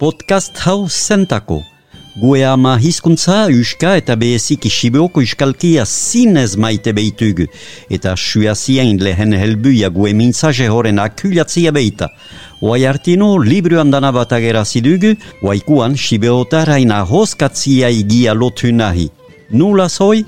Podcast 0.00 0.56
hau 0.64 0.88
zentako. 0.88 1.58
Gue 2.16 2.40
ama 2.46 2.78
hizkuntza, 2.80 3.50
uska 3.52 3.90
eta 4.00 4.14
behezik 4.16 4.64
isibeoko 4.64 5.20
iskalkia 5.20 5.84
zinez 5.84 6.56
maite 6.56 6.94
behitugu. 6.96 7.44
Eta 7.92 8.14
suaziain 8.16 8.96
lehen 9.04 9.36
helbuia 9.36 9.90
gue 9.92 10.14
mintzaje 10.16 10.70
horen 10.72 11.02
akulatzia 11.04 11.72
behita. 11.76 12.08
Oai 12.62 12.86
artino, 12.88 13.34
libru 13.44 13.76
andana 13.82 14.08
bat 14.16 14.32
agerazidugu, 14.32 15.12
oaikuan 15.42 15.98
sibeotaraina 16.00 17.02
hoskatzia 17.04 17.92
igia 17.92 18.32
lotu 18.32 18.72
nahi. 18.72 19.10
Nula 19.52 19.90
zoi? 19.92 20.24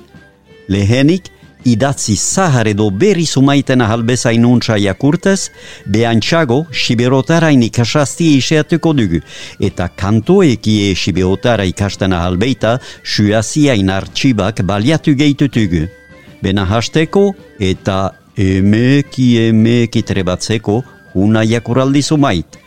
Lehenik, 0.68 1.31
idatzi 1.64 2.16
zahar 2.16 2.66
edo 2.66 2.90
berri 2.90 3.26
sumaiten 3.26 3.80
ahalbezain 3.80 4.44
untsa 4.44 4.76
jakurtez, 4.78 5.50
behantxago 5.86 6.66
siberotara 6.72 7.50
ikasasti 7.50 8.36
iseatuko 8.36 8.92
dugu, 8.92 9.20
eta 9.60 9.88
kantoekie 9.88 10.94
siberotara 10.94 11.64
ikasten 11.64 12.12
ahalbeita 12.12 12.78
suaziain 13.04 13.90
artxibak 13.90 14.62
baliatu 14.62 15.14
gehitutugu. 15.14 15.86
Bena 16.42 16.64
hasteko 16.66 17.34
eta 17.60 18.12
emeki 18.36 19.38
emeki 19.48 20.02
trebatzeko 20.02 20.82
una 21.14 21.44
jakuraldi 21.44 22.02
sumait. 22.02 22.58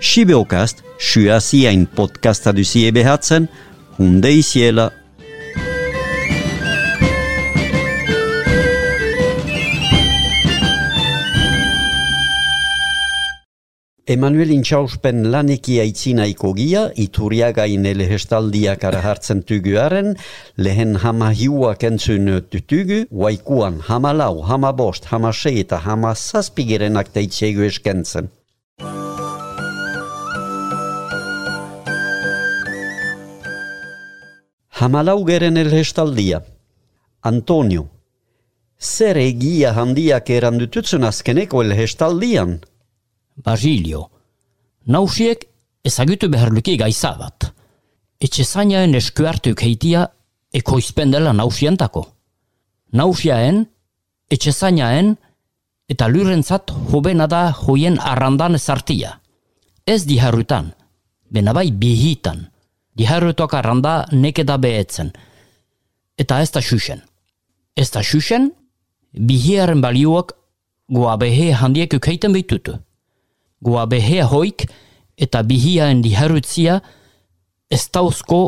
Sibeokast, 0.00 0.84
suaziain 0.98 1.86
podcasta 1.86 2.52
duzie 2.52 2.92
behatzen, 2.92 3.48
hunde 3.98 4.30
iziela 4.32 4.92
Emanuel 14.08 14.54
Intxauspen 14.54 15.26
laneki 15.28 15.74
aitzinaiko 15.82 16.54
gia, 16.56 16.86
ituriaga 16.96 17.66
inele 17.68 18.06
hestaldiak 18.08 18.86
ara 18.88 19.02
hartzen 19.04 19.42
tuguaren, 19.44 20.14
lehen 20.56 20.94
hama 21.02 21.28
hiuak 21.36 21.84
entzun 21.84 22.30
tutugu, 22.48 23.02
waikuan 23.12 23.82
hama 23.88 24.14
lau, 24.16 24.40
hama 24.48 24.70
bost, 24.72 25.10
hama 25.12 25.32
se 25.32 25.52
eta 25.60 25.82
hama 25.84 26.14
zazpigerenak 26.14 27.10
teitzegu 27.12 27.66
eskentzen. 27.68 28.30
Hama 34.80 35.04
lau 35.04 35.18
geren 35.28 35.60
el 35.60 35.68
hestaldia. 35.82 36.40
Antonio, 37.20 37.84
zer 38.80 39.20
egia 39.20 39.76
handiak 39.76 40.32
erandututzen 40.40 41.04
azkeneko 41.04 41.60
el 41.60 41.76
hestaldian? 41.76 42.56
Basilio. 43.44 44.10
Nausiek 44.86 45.44
ezagutu 45.84 46.28
beharluki 46.28 46.76
gaiza 46.80 47.12
bat. 47.18 47.52
Etxe 48.18 48.44
zainaen 48.44 48.96
eskuartuk 48.98 49.62
heitia 49.62 50.08
ekoizpen 50.52 51.12
dela 51.14 51.32
nausientako. 51.32 52.04
Nausiaen, 52.98 53.62
etxe 54.30 54.52
zainaen, 54.52 55.14
eta 55.88 56.08
lurentzat 56.08 56.72
hobena 56.90 57.28
da 57.30 57.50
hoien 57.52 57.98
arrandan 58.00 58.58
ezartia. 58.58 59.20
Ez 59.86 60.04
diharrutan, 60.08 60.72
benabai 61.30 61.70
bihitan. 61.70 62.48
Diharrutok 62.98 63.54
arranda 63.54 64.08
nekeda 64.12 64.58
behetzen. 64.58 65.12
Eta 66.18 66.40
ez 66.42 66.50
da 66.50 66.60
xuxen. 66.60 67.04
Ez 67.76 67.90
da 67.94 68.02
xuxen, 68.02 68.50
bihiaren 69.14 69.80
balioak 69.80 70.34
goa 70.90 71.14
behe 71.16 71.52
handiek 71.54 71.94
ukeiten 71.94 72.34
behitutu 72.34 72.80
goa 73.60 73.86
behea 73.86 74.26
hoik 74.26 74.66
eta 75.18 75.42
bihiaen 75.42 76.02
diharutzia 76.02 76.78
ez 77.70 77.84
dauzko 77.92 78.40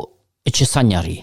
etxe 0.46 0.66
zainari. 0.66 1.18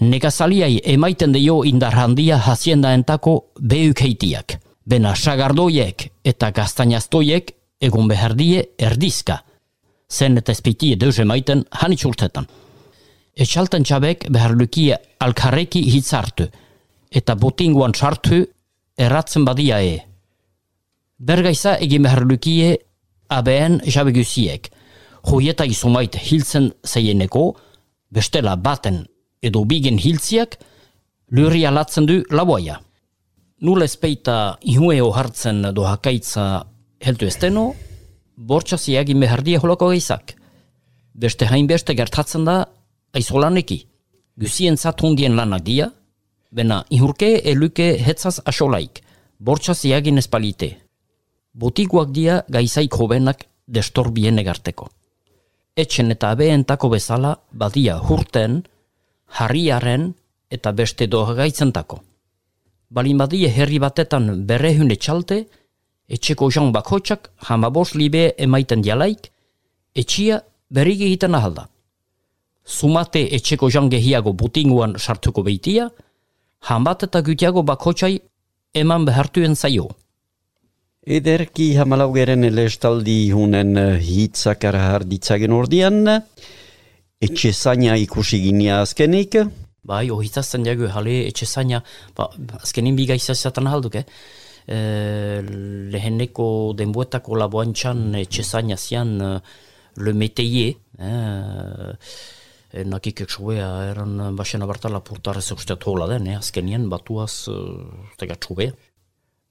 Negazaliai 0.00 0.80
emaiten 0.94 1.32
deio 1.32 1.62
indar 1.68 1.94
handia 1.94 2.38
haziendaentako 2.38 3.34
behuk 3.60 4.02
heitiak. 4.02 4.58
Bena 4.86 5.14
sagardoiek 5.14 6.08
eta 6.24 6.50
gaztainaztoiek 6.50 7.52
egun 7.80 8.08
behardie 8.08 8.64
erdizka. 8.78 9.42
Zen 10.10 10.38
eta 10.38 10.52
espiti 10.52 10.94
deus 10.96 11.18
emaiten 11.18 11.64
hanitxurtetan. 11.70 12.46
Etxalten 13.36 13.84
txabek 13.84 14.26
beharlukie 14.30 14.96
alkarreki 15.20 15.80
hitzartu 15.94 16.48
eta 17.12 17.36
botinguan 17.36 17.92
txartu 17.92 18.42
erratzen 18.98 19.44
badia 19.44 19.80
e. 19.84 19.98
Bergaiza 21.18 21.76
egin 21.84 22.02
beharlukie 23.28 23.32
abeen 23.32 23.80
jabegusiek. 23.86 24.70
Hoieta 25.22 25.64
izumait 25.64 26.16
hiltzen 26.16 26.72
zeieneko, 26.84 27.52
bestela 28.10 28.56
baten 28.56 29.04
edo 29.42 29.64
bigen 29.64 29.98
hiltziak, 29.98 30.58
lurri 31.30 31.64
alatzen 31.66 32.06
du 32.06 32.22
laboia. 32.30 32.80
Nule 33.62 33.84
espeita 33.84 34.58
ihueo 34.62 35.12
hartzen 35.14 35.62
do 35.74 35.86
hakaitza 35.86 36.64
heltu 37.00 37.26
esteno, 37.26 37.74
bortxasi 38.36 38.96
egin 38.98 39.20
behardia 39.22 39.60
holoko 39.62 39.92
geizak. 39.92 40.34
Beste 41.14 41.46
hain 41.46 41.66
beste 41.66 41.94
gertatzen 41.94 42.44
da 42.44 42.64
aizolaneki. 43.14 43.84
Gusien 44.36 44.76
zatundien 44.76 45.36
lanak 45.36 45.62
dia, 45.62 45.90
bena 46.50 46.82
ihurke 46.90 47.36
eluke 47.44 47.92
hetzaz 48.02 48.40
asolaik, 48.44 49.02
bortxasi 49.38 49.92
egin 49.92 50.18
espalite 50.18 50.82
botikoak 51.52 52.10
dia 52.12 52.42
gaizaik 52.48 52.94
hobenak 52.96 53.46
destorbien 53.66 54.38
egarteko. 54.38 54.88
Etxen 55.76 56.10
eta 56.12 56.32
abeentako 56.32 56.90
bezala 56.92 57.36
badia 57.52 57.98
hurten, 57.98 58.62
harriaren 59.38 60.12
eta 60.50 60.72
beste 60.72 61.06
doa 61.06 61.34
gaitzentako. 61.34 62.02
Balin 62.90 63.18
badie 63.18 63.48
herri 63.48 63.78
batetan 63.80 64.44
berrehun 64.46 64.90
etxalte, 64.92 65.46
etxeko 66.08 66.50
jan 66.50 66.72
bakotxak 66.72 67.30
hamabos 67.48 67.94
libe 67.94 68.34
emaiten 68.36 68.82
dialaik, 68.84 69.30
etxia 69.94 70.42
berri 70.68 70.98
egiten 71.06 71.34
ahalda. 71.34 71.68
Sumate 72.64 73.24
etxeko 73.36 73.70
jan 73.70 73.88
gehiago 73.88 74.32
butinguan 74.32 74.98
sartuko 74.98 75.42
beitia, 75.42 75.88
hambat 76.68 77.08
eta 77.08 77.22
gutiago 77.22 77.62
bakotxai 77.62 78.20
eman 78.74 79.08
behartuen 79.08 79.56
zaio. 79.56 79.88
Ederki 81.02 81.72
hamalaugeren 81.74 82.44
elestaldi 82.46 83.32
hunen 83.34 83.74
eh, 83.74 83.98
hitzak 83.98 84.62
arahar 84.68 85.02
ditzagen 85.02 85.50
ordian, 85.50 86.06
etxe 87.18 87.50
zaina 87.50 87.96
ikusi 87.98 88.38
ginia 88.44 88.76
azkenik. 88.84 89.34
Bai, 89.82 90.04
ohitazten 90.14 90.62
jagu, 90.62 90.86
jale 90.86 91.16
etxe 91.26 91.48
zaina, 91.48 91.80
ba, 92.14 92.28
azkenin 92.60 92.94
biga 92.94 93.16
izazatan 93.18 93.66
halduk, 93.66 93.98
eh? 93.98 94.04
E, 94.62 94.78
leheneko 95.90 96.46
denbuetako 96.78 97.34
laboan 97.34 97.74
txan 97.74 98.14
etxe 98.20 98.44
zaina 98.46 98.76
zian 98.78 99.16
uh, 99.18 99.40
le 99.98 100.14
meteie, 100.14 100.68
eh? 101.02 101.90
E, 102.70 102.86
nakik 102.86 103.24
eksoea 103.26 103.72
eran 103.90 104.36
basen 104.38 104.62
abartala 104.62 105.02
purtarez 105.02 105.48
usteat 105.50 105.82
hola 105.82 106.06
den, 106.14 106.30
eh? 106.30 106.38
azkenien 106.38 106.86
batuaz 106.94 107.48
uh, 107.50 108.06
tega 108.22 108.38
txubea. 108.38 108.78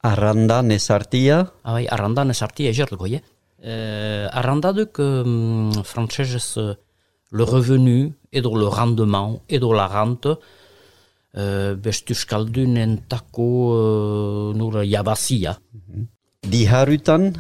Arranda 0.01 0.62
nesartia? 0.66 1.44
Ah, 1.62 1.75
bai, 1.78 1.85
arranda 1.85 2.23
nesartia 2.25 2.72
egertuko, 2.73 3.06
ye. 3.06 3.22
Euh, 3.62 4.25
arranda 4.34 4.72
duk 4.73 4.97
um, 4.97 5.69
frantzesez 5.85 6.57
uh, 6.57 6.73
le 7.31 7.45
revenu 7.45 8.12
edo 8.31 8.56
le 8.57 8.66
rendement 8.66 9.44
edo 9.47 9.69
la 9.73 9.85
rente 9.88 10.34
uh, 10.34 11.75
bestuskaldunen 11.78 13.03
tako 13.07 13.50
uh, 13.75 14.57
nur 14.57 14.81
jabazia. 14.84 15.53
Mm 15.72 15.81
-hmm. 15.85 16.07
Diharutan? 16.50 17.36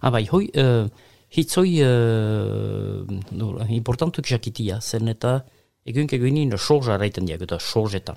Ah, 0.00 0.10
bai, 0.10 0.28
hoi, 0.30 0.46
uh, 0.54 0.86
hitzoi 1.28 1.82
uh, 1.82 3.02
nur, 3.32 3.66
importantuk 3.68 4.24
jakitia, 4.24 4.80
zen 4.80 5.08
eta 5.08 5.44
egun 5.84 6.06
keguinin 6.06 6.54
sorja 6.56 6.96
raiten 6.96 7.26
diak, 7.26 7.42
eta 7.42 7.58
sorjetan, 7.58 8.16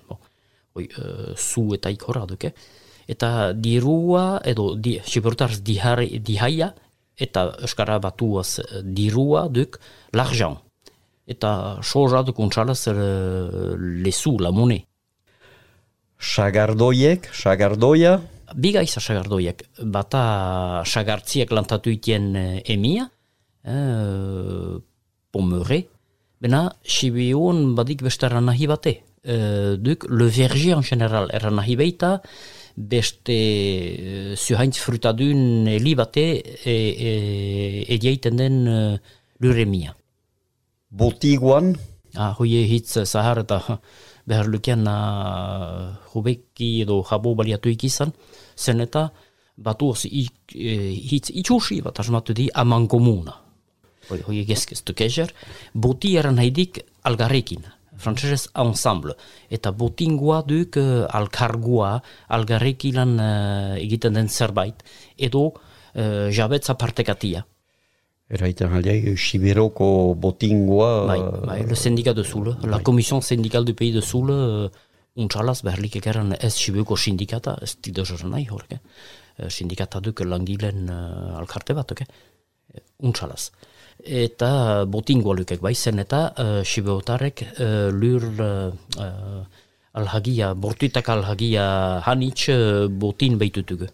hoi, 0.74 0.86
uh, 0.86 1.34
zu 1.36 1.74
eta 1.74 1.90
ikora 1.90 2.26
duk, 2.26 2.44
eh? 2.44 2.54
Eta 3.10 3.52
dirua 3.54 4.42
edo 4.46 4.76
di, 4.76 5.00
sibertarz 5.02 5.60
dihaia 5.66 6.74
eta 7.18 7.46
euskara 7.66 7.98
batuaz 8.00 8.60
eh, 8.60 8.84
dirua 8.84 9.48
duk 9.50 9.80
l'argent 10.14 10.62
eta 11.30 11.80
soja 11.82 12.24
duk 12.26 12.40
untxalaz 12.42 12.82
er, 12.90 13.02
lesu, 14.06 14.38
la 14.42 14.52
mone 14.52 14.84
Sagardoiek, 16.20 17.30
sagardoia? 17.32 18.18
Biga 18.60 18.82
iza 18.84 19.00
sagardoiek, 19.00 19.62
bata 19.88 20.84
sagartziek 20.84 21.52
lantatu 21.56 21.94
itien 21.94 22.34
eh, 22.36 22.62
emia, 22.74 23.06
eh, 23.64 24.76
pomere, 25.32 25.80
bena 26.44 26.66
sibion 26.84 27.76
badik 27.78 28.04
beste 28.04 28.28
nahi 28.28 28.68
bate. 28.68 28.96
Eh, 29.24 29.78
duk 29.80 30.06
le 30.10 30.28
verger 30.28 30.76
en 30.76 30.84
general 30.84 31.32
nahi 31.56 31.76
beita, 31.76 32.22
beste 32.80 33.36
uh, 33.36 34.34
zuhaintz 34.40 34.80
frutadun 34.80 35.68
li 35.84 35.96
bate 35.96 36.26
e, 36.64 36.76
e, 37.92 38.30
den 38.32 38.68
uh, 38.68 38.98
luremia. 39.40 39.96
Botiguan, 40.90 41.76
Ah, 42.18 42.34
hoi 42.34 42.66
hitz 42.66 42.98
zahar 43.06 43.44
eta 43.44 43.60
behar 44.30 44.48
lukean 44.50 44.86
hubeki 46.14 46.82
edo 46.82 47.04
jabo 47.06 47.36
baliatuik 47.36 47.84
izan, 47.84 48.14
zen 48.58 48.82
eta 48.82 49.10
batu 49.58 49.92
oz 49.94 50.06
ik, 50.06 50.56
e, 50.56 50.96
hitz 51.12 51.30
itxusi 51.30 51.82
bat 51.86 52.00
asmatu 52.00 52.34
di 52.34 52.50
aman 52.54 52.88
komuna. 52.88 53.36
Hoi, 54.10 54.22
hoi 54.26 54.44
gezkeztu 54.46 54.94
kezer, 54.94 55.34
boti 55.74 56.16
eran 56.18 56.40
haidik 56.42 56.82
algarrekin, 57.06 57.62
frantzesez 58.00 58.48
ensemble. 58.56 59.16
Eta 59.50 59.72
botingua 59.76 60.42
duk 60.48 60.80
uh, 60.82 61.06
alkargua 61.20 61.98
algarrekilan 62.28 63.16
uh, 63.20 63.78
egiten 63.78 64.18
den 64.18 64.30
zerbait, 64.30 64.84
edo 65.18 65.50
uh, 65.54 66.28
jabetza 66.32 66.78
partekatia. 66.80 67.46
eraiten 68.30 68.70
aldeai, 68.78 69.16
Siberoko 69.18 70.14
botingoa... 70.14 70.90
Bai, 71.10 71.22
bai, 71.48 71.64
le 71.66 71.76
syndicat 71.76 72.14
de 72.14 72.24
Soule, 72.24 72.54
la 72.70 72.78
commission 72.80 73.22
syndicale 73.22 73.66
du 73.66 73.74
pays 73.74 73.92
de 73.92 74.02
Soule, 74.06 74.36
uh, 74.36 74.70
untxalaz 75.20 75.64
beharlik 75.66 75.98
ekeran 76.00 76.36
ez 76.38 76.54
Sibeuko 76.54 76.98
sindikata, 76.98 77.58
ez 77.66 77.76
tido 77.82 78.06
zozen 78.06 78.30
nahi 78.36 78.46
horke. 78.52 78.80
Uh, 79.38 79.50
sindikata 79.50 80.00
duk 80.00 80.22
langilen 80.26 80.90
uh, 80.94 81.40
alkarte 81.42 81.74
bat, 81.74 81.96
okay? 81.96 82.06
untxalaz. 83.02 83.50
Eta 84.00 84.86
botingoa 84.88 85.36
lukek 85.36 85.60
bai 85.62 85.74
zen 85.76 86.00
eta 86.00 86.22
uh, 86.32 86.62
Sibeutarek 86.64 87.44
uh, 87.60 87.90
lur 87.92 88.24
uh, 88.40 89.44
alhagia, 89.94 90.54
bortuitak 90.54 91.10
alhagia 91.10 92.00
hanitz 92.06 92.50
uh, 92.50 92.88
botin 92.88 93.38
behitutugu. 93.38 93.90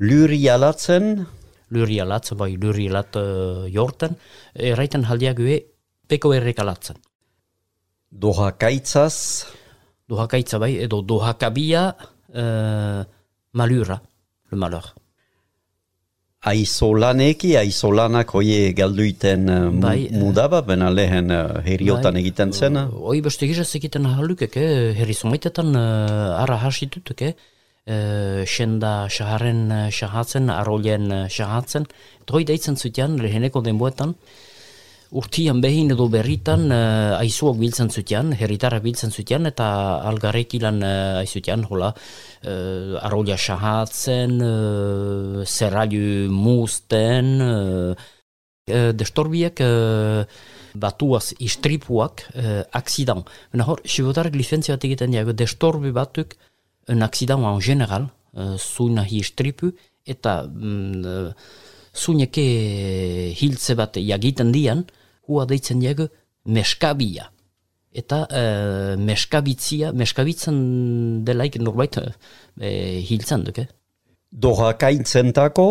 Luri 0.00 0.48
alatzen, 0.48 1.26
Luri 1.72 2.00
alatzen, 2.00 2.36
bai 2.36 2.56
luri 2.56 2.88
alat 2.90 3.16
uh, 3.16 3.68
jorten, 3.72 4.16
erraiten 4.54 5.04
haldiague 5.04 5.62
peko 6.08 6.34
errek 6.34 6.58
alatzen. 6.58 6.96
dohakaitzaz, 8.12 9.46
Dohakaitza 10.12 10.58
bai, 10.60 10.74
edo 10.84 11.00
dohakabia 11.00 11.94
uh, 12.34 13.04
malura, 13.56 14.00
le 14.50 14.58
malheur. 14.58 14.92
Aizolaneki, 16.42 17.52
aizolanak 17.60 18.32
hoie 18.34 18.72
galduiten 18.74 19.46
mu- 19.46 19.80
Bai, 19.82 20.06
eh, 20.10 20.18
mudaba, 20.18 20.62
bena 20.66 20.90
lehen 20.90 21.30
uh, 21.30 21.62
heriotan 21.64 22.16
egiten 22.18 22.52
zena. 22.52 22.86
Hoi 22.90 23.20
beste 23.22 23.46
gizaz 23.46 23.68
egiten 23.78 24.04
halukek, 24.10 24.56
eh? 24.56 24.92
herri 24.98 25.14
zumaitetan 25.14 25.74
uh, 25.74 26.42
ara 26.42 26.58
hasitutuk, 26.66 27.22
eh? 27.22 27.34
Uh, 27.82 28.44
senda 28.46 29.08
saharen 29.10 29.64
uh, 29.74 29.90
sahatzen, 29.90 30.50
arolien 30.54 31.08
uh, 31.10 31.24
sahatzen. 31.28 31.86
Eta 32.22 32.34
hoi 32.36 32.44
daitzen 32.46 32.76
zutean, 32.78 33.16
leheneko 33.18 33.62
denboetan, 33.66 34.14
urtian 35.12 35.60
behin 35.60 35.92
edo 35.92 36.06
berritan 36.12 36.70
uh, 36.72 37.18
aizuak 37.20 37.58
biltzen 37.60 37.90
zutean, 37.92 38.32
herritarrak 38.32 38.82
biltzen 38.84 39.12
zutean, 39.12 39.46
eta 39.50 39.66
algarrekilan 40.08 40.80
uh, 40.80 41.20
aizutean, 41.20 41.66
hola, 41.68 41.92
uh, 41.92 42.96
arolia 43.04 43.36
sahatzen, 43.36 44.38
uh, 44.40 45.44
zerrailu 45.44 46.30
musten, 46.32 47.30
uh, 47.44 47.92
uh, 48.72 48.92
uh, 49.66 50.24
batuaz 50.72 51.26
istripuak 51.38 52.24
uh, 52.32 52.62
aksidan. 52.72 53.20
Baina 53.52 53.68
hor, 53.68 53.84
sibotarek 53.84 54.38
licentzia 54.38 54.78
bat 54.78 54.88
egiten 54.88 55.12
diago, 55.12 55.36
destorbi 55.36 55.92
batuk 55.92 56.38
un 56.88 57.04
aksidan 57.04 57.44
en 57.44 57.60
general, 57.60 58.08
uh, 58.32 58.56
zuina 58.56 59.04
hi 59.04 59.20
istripu, 59.20 59.74
eta 60.08 60.40
mm, 60.48 61.04
uh, 61.04 61.30
zuineke 61.92 62.48
hiltze 63.36 63.76
bat 63.76 64.00
jagiten 64.00 64.52
dian, 64.56 64.86
hua 65.32 65.46
deitzen 65.48 65.80
diago 65.80 66.08
meskabia. 66.44 67.28
Eta 67.92 68.22
uh, 68.24 68.94
meskabitzia, 68.96 69.92
meskabitzen 69.92 70.56
delaik 71.26 71.58
norbait 71.60 71.98
uh, 72.00 72.08
hiltzen 73.04 73.44
duk, 73.44 73.60
eh? 73.60 73.68
Dohakaitzentako, 74.32 75.66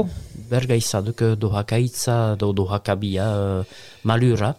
berga 0.52 0.78
izaduk 0.78 1.24
dohakaitza 1.42 2.36
do 2.38 2.52
dohakabia 2.54 3.26
uh, 3.34 3.80
malura. 4.06 4.54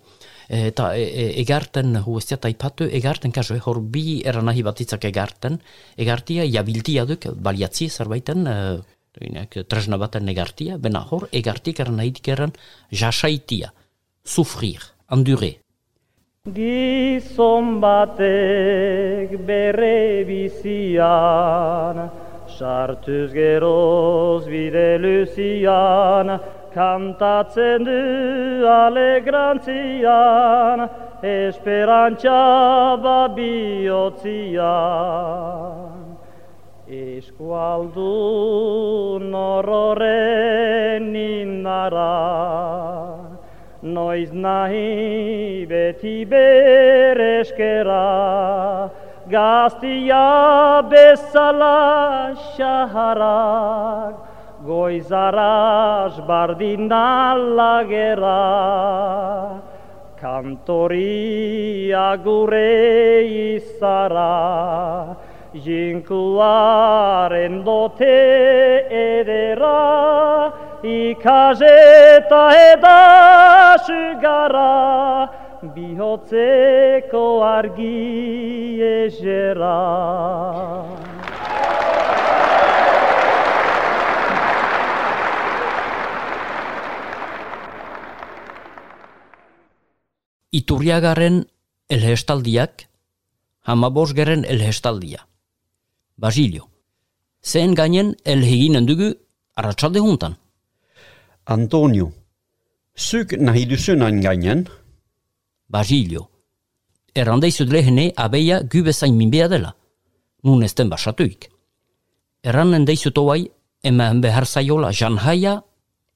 Eta 0.53 0.91
e, 0.99 1.05
e, 1.07 1.27
egarten 1.41 1.95
huestia 2.03 2.37
taipatu 2.37 2.85
egarten 2.85 3.33
kaso 3.33 3.55
hor 3.65 3.79
bi 3.95 4.21
eranahi 4.27 4.65
batitzak 4.67 5.07
egarten. 5.09 5.61
Egartia 5.97 6.45
jabiltia 6.45 7.07
duk 7.09 7.29
baliatzi 7.47 7.89
zerbaiten 7.89 8.51
uh, 8.51 9.63
tresna 9.71 9.97
baten 10.03 10.29
egartia. 10.29 10.77
Bena 10.83 11.07
hor 11.09 11.29
egartik 11.33 11.81
eranahitik 11.81 12.29
eran 12.35 12.53
jasaitia 12.91 13.71
sufrir, 14.25 14.81
endure 15.11 15.63
Gizon 16.43 17.79
batek 17.81 19.47
bere 19.47 20.25
bizian, 20.27 22.11
sartuz 22.51 23.31
geroz 23.33 24.49
bide 24.51 24.99
luzian, 24.99 26.41
kantatzen 26.75 27.85
du 27.87 28.67
alegrantzian, 28.67 30.91
esperantza 31.23 32.99
bat 33.05 33.37
bihotzian. 33.37 34.63
Eskualdun 36.91 39.33
horroren 39.33 41.15
indara, 41.15 43.22
Noiz 43.83 44.31
nahi 44.31 45.67
beti 45.67 46.25
bereskera, 46.25 47.99
gaztia 49.29 50.87
bezala 50.87 52.31
shaharak, 52.55 54.15
goizaraz 54.65 56.15
bardin 56.29 56.93
alagera, 56.95 58.39
kantoria 60.21 62.07
gure 62.23 63.27
izara, 63.59 65.17
jinkuaren 65.59 66.85
dote 67.65 68.15
edera, 68.87 70.53
ikaseta 72.33 72.53
edas 72.73 73.89
gara, 74.21 75.29
bihotzeko 75.75 77.45
argi 77.45 78.81
ezera. 78.81 79.79
Iturriagaren 90.53 91.45
elhestaldiak, 91.89 92.85
hamabosgeren 93.65 94.45
elhestaldia. 94.45 95.25
Basilio, 96.17 96.69
zen 97.43 97.75
gainen 97.75 98.15
elheginen 98.25 98.87
dugu 98.87 99.15
arratsalde 99.57 99.99
juntan. 99.99 100.37
Antonio, 101.47 102.13
zuk 102.97 103.33
nahi 103.39 103.67
duzun 103.67 104.21
gainen, 104.21 104.69
Basilio, 105.69 106.29
errandaizut 107.15 107.71
lehene 107.73 108.13
abeia 108.17 108.61
gübezain 108.61 109.15
minbea 109.17 109.49
dela, 109.49 109.75
nun 110.45 110.63
ezten 110.63 110.91
basatuik. 110.91 111.49
Erranen 112.45 112.85
daizut 112.85 113.19
oai, 113.19 113.47
eman 113.83 114.21
behar 114.21 114.47
zaiola 114.47 114.93
janhaia 114.93 115.63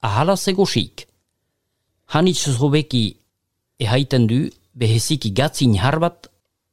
ahala 0.02 0.37
zegosik. 0.37 1.06
Hanitz 2.12 2.50
zobeki 2.50 3.16
ehaiten 3.80 4.26
du 4.26 4.50
beheziki 4.75 5.33
gatzin 5.33 5.78
harbat 5.78 6.28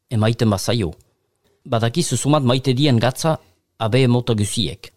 emaiten 0.10 0.50
bazaio. 0.50 0.92
Badakizu 1.66 2.18
sumat 2.18 2.44
maite 2.44 2.74
dien 2.74 3.00
gatza 3.00 3.38
abe 3.80 4.04
emota 4.04 4.34
guziek. 4.34 4.92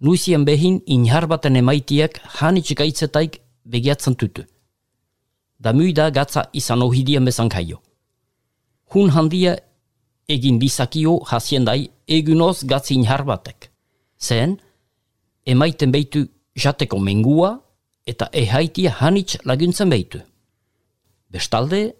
Nuizien 0.00 0.44
behin 0.44 0.82
inharbaten 0.86 1.56
emaitiek 1.56 2.20
hanitz 2.38 2.74
gaitzetaik 2.76 3.40
begiatzen 3.66 4.14
tutu. 4.14 4.44
Da 5.58 5.72
da 5.72 6.10
gatza 6.10 6.42
izan 6.52 6.82
ohidien 6.82 7.24
bezan 7.24 7.48
kaio. 7.48 7.80
Hun 8.94 9.10
handia 9.10 9.56
egin 10.28 10.58
bizakio 10.58 11.20
hasiendai 11.24 11.88
egunoz 12.06 12.64
gatzi 12.64 12.94
inharbatek. 12.94 13.70
Zen, 14.18 14.58
emaiten 15.46 15.92
beitu 15.92 16.26
jateko 16.54 16.98
mengua 16.98 17.60
eta 18.06 18.28
ehaitia 18.32 18.94
hanitz 19.00 19.38
laguntzen 19.44 19.90
beitu. 19.90 20.20
Bestalde, 21.30 21.94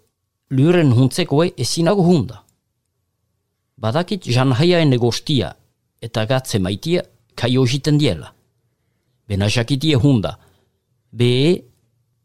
luren 0.49 0.93
huntzekoe 0.93 1.51
ezinago 1.57 2.03
hunda. 2.03 2.43
Badakit 3.77 4.25
janhaiaen 4.25 4.93
egostia 4.93 5.53
eta 6.01 6.25
gatze 6.25 6.59
maitia 6.59 7.03
kaio 7.35 7.65
jiten 7.65 7.97
diela. 7.99 8.33
Bena 9.27 9.49
jakitie 9.49 9.95
hunda. 9.95 10.37
Be, 11.17 11.63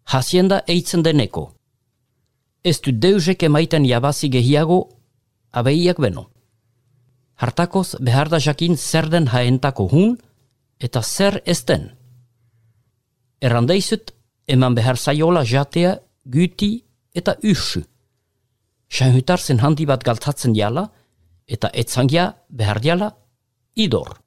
hasienda 0.04 0.62
eitzen 0.68 1.02
deneko. 1.02 1.52
ez 2.64 2.80
du 2.80 2.92
deusek 2.92 3.42
emaiten 3.42 3.84
jabazi 3.84 4.28
gehiago 4.30 4.78
abeiak 5.50 5.98
beno. 5.98 6.28
Hartakoz 7.34 7.96
behar 8.00 8.28
da 8.28 8.38
jakin 8.38 8.76
zer 8.76 9.08
den 9.10 9.26
haentako 9.26 9.88
hun 9.92 10.16
eta 10.78 11.02
zer 11.02 11.40
ez 11.44 11.64
den. 11.64 11.90
Errandeizut 13.40 14.12
eman 14.46 14.74
behar 14.74 14.96
zaiola 14.96 15.44
jatea 15.44 15.98
güti 16.24 16.84
eta 17.14 17.36
usu. 17.42 17.82
Sanhutar 18.88 19.40
zen 19.40 19.58
handi 19.58 19.86
bat 19.86 20.04
galtatzen 20.04 20.54
jala 20.54 20.88
eta 21.46 21.70
etzangia 21.74 22.34
behar 22.48 22.80
jala 22.82 23.10
idor. 23.74 24.20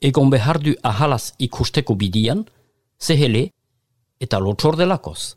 Egon 0.00 0.30
behar 0.30 0.62
du 0.62 0.76
ahalaz 0.82 1.32
ikusteko 1.38 1.94
bidian, 1.94 2.44
zehele 3.00 3.50
eta 4.20 4.38
lotxor 4.38 4.76
delakoz. 4.76 5.36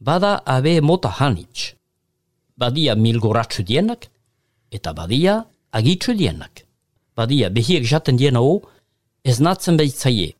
Bada 0.00 0.42
abe 0.46 0.80
mota 0.80 1.10
hanitz. 1.18 1.74
Badia 2.56 2.94
milgoratxu 2.94 3.62
dienak, 3.64 4.08
eta 4.70 4.92
badia 4.92 5.44
agitxu 5.72 6.14
dienak. 6.14 6.64
Badia 7.16 7.48
behiek 7.50 7.84
jaten 7.84 8.16
diena 8.16 8.40
ho, 8.40 8.60
ez 9.24 9.40
natzen 9.40 9.76
behitzaie. 9.76 10.34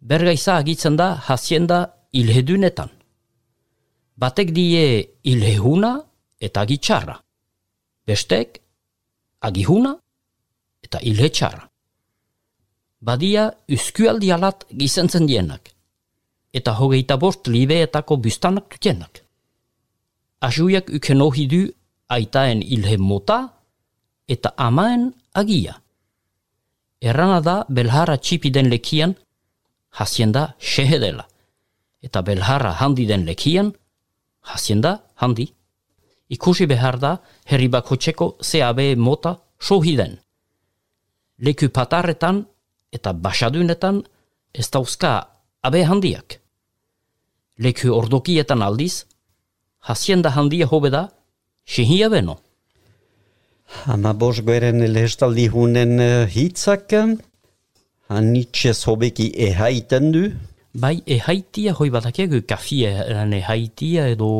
Bergaiza 0.00 0.56
agitzen 0.56 0.96
da 0.96 1.08
hazienda 1.28 1.78
ilhedunetan. 2.12 2.90
Batek 4.16 4.52
die 4.52 4.84
ilhehuna 5.24 5.92
eta 6.40 6.60
agitxarra. 6.60 7.16
Bestek 8.06 8.60
agihuna 9.40 9.96
eta 10.82 11.00
ilhetxarra. 11.02 11.68
Badia 13.00 13.50
uskualdialat 13.68 14.64
gizentzen 14.74 15.26
dienak 15.26 15.77
eta 16.58 16.74
hogeita 16.78 17.16
bost 17.16 17.46
libeetako 17.46 18.16
bustanak 18.24 18.70
dutenak. 18.74 19.22
Ajuiak 20.40 20.90
uken 20.98 21.18
du 21.50 21.62
aitaen 22.08 22.62
ilhe 22.62 22.96
mota 22.98 23.38
eta 24.28 24.52
amaen 24.56 25.12
agia. 25.34 25.74
Errana 27.00 27.40
da 27.40 27.64
belhara 27.68 28.16
txipi 28.18 28.50
den 28.50 28.70
lekian, 28.70 29.14
hasienda 29.90 30.54
dela. 31.04 31.26
Eta 32.02 32.22
belhara 32.22 32.72
handi 32.80 33.06
den 33.06 33.24
lekian, 33.26 33.72
hasienda 34.42 35.00
handi. 35.14 35.52
Ikusi 36.28 36.66
behar 36.66 36.98
da 36.98 37.18
herri 37.46 37.68
bako 37.68 37.96
txeko 37.96 38.36
CAB 38.42 38.80
mota 38.96 39.38
sohi 39.60 39.96
den. 39.96 40.18
Leku 41.38 41.68
patarretan 41.68 42.44
eta 42.92 43.12
basadunetan 43.12 44.02
ez 44.52 44.70
dauzka 44.70 45.12
abe 45.62 45.84
handiak. 45.84 46.40
Leku 47.58 47.90
ordokietan 47.90 48.62
aldiz, 48.62 49.04
hasienda 49.82 50.30
handia 50.30 50.68
hobe 50.70 50.92
da, 50.94 51.08
sehia 51.66 52.06
beno. 52.08 52.36
Hama 53.84 54.12
bos 54.14 54.38
beren 54.46 54.84
lehestaldi 54.92 55.48
hunen 55.50 55.98
uh, 55.98 56.28
hitzak, 56.30 56.94
hanitxez 58.08 58.78
hobeki 58.86 59.32
ehaiten 59.48 60.12
du? 60.14 60.22
Bai, 60.78 61.00
ehaitia 61.06 61.74
hoi 61.74 61.90
batakiago 61.90 62.40
kafia 62.46 62.92
ehaitia 63.40 64.06
edo 64.14 64.30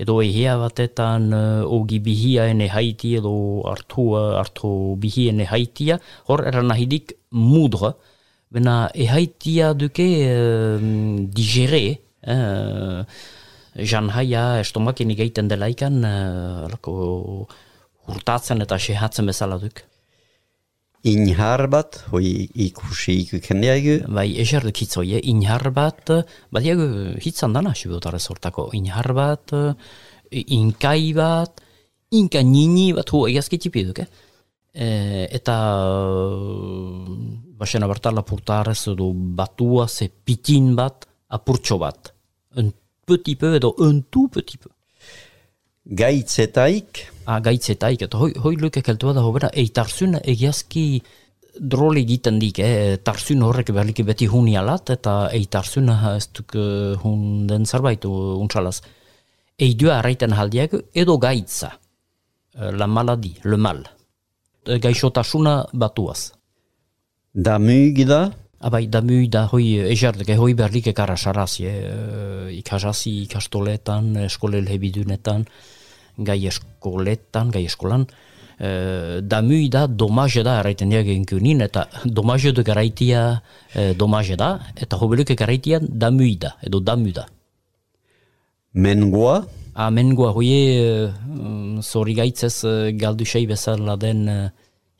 edo 0.00 0.18
ehea 0.24 0.56
batetan 0.58 1.30
uh, 1.36 1.72
ogi 1.76 2.00
bihia 2.02 2.48
ene 2.50 2.66
haiti 2.72 3.14
edo 3.20 3.62
artu, 3.70 4.10
artu 4.16 4.96
bihien 4.98 5.40
ehaitia, 5.46 6.00
hor 6.26 6.42
eran 6.50 6.66
nahidik 6.72 7.14
mudra, 7.30 7.94
bena 8.50 8.90
ehaitia 8.94 9.74
duke 9.74 10.06
uh, 10.26 10.78
digere, 11.38 12.00
eh, 12.22 13.04
jan 13.74 14.10
haia 14.10 14.60
estomakin 14.60 15.12
igaiten 15.14 15.48
delaikan, 15.50 16.02
uh, 16.04 16.66
alako 16.66 16.94
hurtatzen 18.08 18.62
eta 18.64 18.78
sehatzen 18.78 19.30
bezala 19.30 19.58
duk. 19.62 19.84
Inhar 21.10 21.64
bat, 21.72 21.96
hoi 22.12 22.48
ikusi 22.66 23.14
ikuken 23.22 23.62
diagu? 23.64 23.96
Bai, 24.12 24.26
eser 24.42 24.66
duk 24.66 24.82
hitzoi, 24.82 25.20
inhar 25.32 25.70
bat, 25.72 26.12
bat 26.52 26.64
diagu 26.64 27.16
hitzan 27.22 27.54
dana, 27.56 27.72
sibutarez 27.74 28.26
hortako, 28.28 28.68
inhar 28.76 29.08
bat, 29.16 29.54
inkai 30.30 31.14
bat, 31.16 31.62
inka 32.12 32.42
nini 32.44 32.90
bat, 32.92 33.08
hu 33.08 33.24
egazki 33.30 33.60
tipi 33.62 33.86
duk, 33.88 34.02
eh? 34.04 34.26
E, 34.70 34.86
eta 35.34 35.54
basena 37.58 37.88
bertala 37.90 38.22
purtarez 38.22 38.84
edo 38.92 39.08
batua 39.10 39.88
ze 39.88 40.06
pitin 40.08 40.76
bat 40.78 41.09
apurtxo 41.30 41.78
bat. 41.78 42.12
Un 42.56 42.70
petit 43.06 43.36
peu 43.36 43.54
edo 43.54 43.74
un 43.78 44.02
tout 44.10 44.28
petit 44.28 44.58
peu. 44.58 44.70
Gaitzetaik? 45.84 47.06
Ah, 47.26 47.40
gaitzetaik. 47.40 48.04
Eta 48.06 48.18
hoi, 48.20 48.34
hoi 48.44 48.56
luke 48.60 48.82
keltua 48.84 49.14
da 49.16 49.24
hobera, 49.26 49.50
eitarzun 49.54 50.18
egiazki 50.20 51.02
drole 51.58 52.00
egiten 52.04 52.38
dik, 52.40 52.60
eh? 52.62 52.96
tarzun 53.02 53.42
horrek 53.42 53.72
berlike 53.74 54.04
beti 54.06 54.28
huni 54.30 54.56
alat, 54.58 54.92
eta 54.94 55.14
eitarzun 55.34 55.90
ez 55.90 56.28
duk 56.36 56.54
uh, 56.54 56.94
hun 57.02 57.46
den 57.50 57.66
zerbait 57.66 58.04
untsalaz. 58.06 58.80
Eidua 59.60 59.98
arraiten 59.98 60.32
haldiak 60.32 60.76
edo 60.94 61.18
gaitza, 61.18 61.72
uh, 62.56 62.70
la 62.70 62.86
maladi, 62.86 63.34
le 63.44 63.56
mal. 63.56 63.82
Gaixotasuna 64.64 65.64
batuaz. 65.72 66.32
Da 67.34 67.58
mugi 67.58 68.04
da? 68.04 68.28
Abai, 68.60 68.90
da 68.92 69.00
mui 69.00 69.24
da 69.32 69.46
hoi 69.48 69.78
ezardeke, 69.88 70.34
hoi 70.36 70.52
berlik 70.52 70.90
ekara 70.90 71.14
sarazi, 71.16 71.64
eh? 71.64 72.50
ikasasi 72.58 73.22
ikastoletan, 73.22 74.10
eskolel 74.26 74.66
hebidunetan, 74.68 75.46
gai 76.20 76.42
eskoletan, 76.50 77.48
gai 77.54 77.62
eskolan, 77.64 78.04
eh, 78.58 79.22
da 79.24 79.38
mui 79.40 79.70
da 79.72 79.86
domaje 79.86 80.44
da 80.44 80.58
erraiten 80.60 80.92
diak 80.92 81.08
kunin, 81.30 81.62
eta 81.64 81.86
domaje 82.04 82.52
du 82.52 82.62
garaitia 82.62 83.22
eh, 83.72 83.94
domaje 83.96 84.36
da, 84.36 84.50
eta 84.76 85.00
hobeluk 85.00 85.32
garaitia 85.32 85.80
da 85.80 86.12
mui 86.12 86.36
da, 86.36 86.52
edo 86.60 86.84
da 86.84 86.98
mui 87.00 87.16
da. 87.16 87.24
Mengoa? 88.74 89.40
A 89.72 89.88
mengoa, 89.88 90.34
hoi 90.36 90.52
e, 90.52 91.08
zori 91.80 92.12
gaitzez 92.12 92.66
galdu 93.00 93.24
sei 93.24 93.46
bezala 93.48 93.96
den 93.96 94.28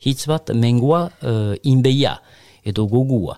hitz 0.01 0.25
bat, 0.25 0.49
mengoa 0.49 1.05
inbeia, 1.61 2.17
edo 2.65 2.89
gogua. 2.89 3.37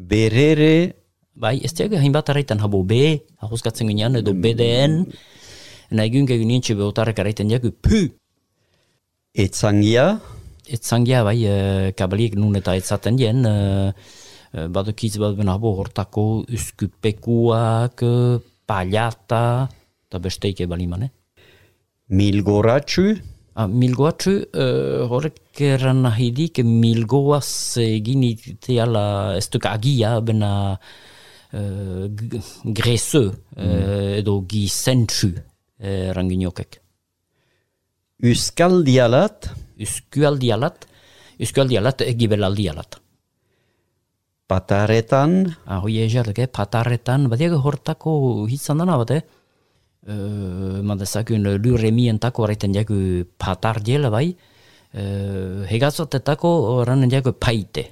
Berere? 0.00 0.96
Bai, 1.36 1.58
ez 1.64 1.74
tiaga 1.76 2.00
hainbat 2.00 2.32
araitan 2.32 2.60
habo 2.64 2.80
be, 2.88 3.20
ahoskatzen 3.44 3.88
ginean, 3.90 4.16
edo 4.16 4.32
BDN, 4.32 5.04
nahi 5.96 6.12
gynke 6.14 6.38
ginen 6.40 6.64
txe 6.64 6.76
behotarek 6.78 7.20
araitan 7.20 7.50
diagu, 7.52 7.72
pü! 7.72 8.06
Etzangia? 9.44 10.06
Etzangia, 10.70 11.20
bai, 11.26 11.36
e, 11.44 11.92
kabaliek 11.96 12.36
nun 12.38 12.56
eta 12.56 12.74
etzaten 12.80 13.18
dien, 13.20 13.44
e, 13.44 13.92
e, 14.52 14.66
badukiz 14.72 15.14
bat 15.20 15.36
ben 15.36 15.52
habo 15.52 15.74
hortako 15.82 16.26
uskupekuak, 16.48 18.04
paljata, 18.68 19.44
eta 20.08 20.22
besteike 20.24 20.68
baliman, 20.70 21.08
eh? 21.08 21.12
Milgoratxu? 22.16 23.06
Ah, 23.60 23.66
milgoatxu, 23.68 24.32
uh, 24.56 25.04
horrek 25.10 25.60
erran 25.66 25.98
nahi 26.06 26.30
dik, 26.32 26.62
milgoaz 26.64 27.76
egin 27.82 28.22
iteala 28.24 29.34
ez 29.36 29.48
duk 29.52 29.66
agia, 29.68 30.14
bena 30.24 30.52
uh, 30.72 32.06
grese 32.78 33.20
uh, 33.26 34.14
edo 34.16 34.38
gizentxu 34.48 35.34
erran 35.76 36.30
giniokek. 36.32 36.78
Euskaldialat? 38.30 39.50
Euskaldialat, 39.76 40.88
Euskaldialat 41.40 42.06
egibelaldialat. 42.06 42.96
Pataretan? 44.48 45.36
Ah, 45.66 45.82
hoi 45.84 45.98
ezer, 46.06 46.32
pataretan, 46.48 47.28
badiago 47.28 47.60
hortako 47.60 48.16
hitzan 48.48 48.80
dana 48.80 48.96
bat, 49.04 49.18
eh? 49.18 49.39
Uh, 50.10 50.80
mandezakun 50.86 51.46
lurremientako 51.62 52.44
horreiten 52.44 52.74
jaku 52.74 52.98
patar 53.38 53.80
diela 53.86 54.10
bai, 54.12 54.26
uh, 54.34 55.62
hegazotetako 55.70 56.52
horren 56.74 57.08
jaku 57.10 57.32
paite. 57.32 57.86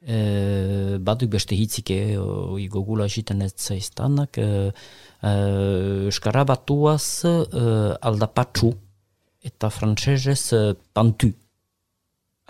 Uh, 0.00 0.96
baduk 1.04 1.34
beste 1.36 1.56
hitzike, 1.56 2.16
oi 2.16 2.64
gogula 2.72 3.04
esiten 3.10 3.44
ez 3.44 3.52
zaiztanak, 3.52 4.40
uh, 4.40 4.70
eskara 6.08 6.46
batuaz 6.48 7.28
uh, 7.28 7.92
aldapatxu 8.00 8.72
eta 9.44 9.68
frantsesez 9.68 10.52
uh, 10.56 10.72
pantu. 10.96 11.30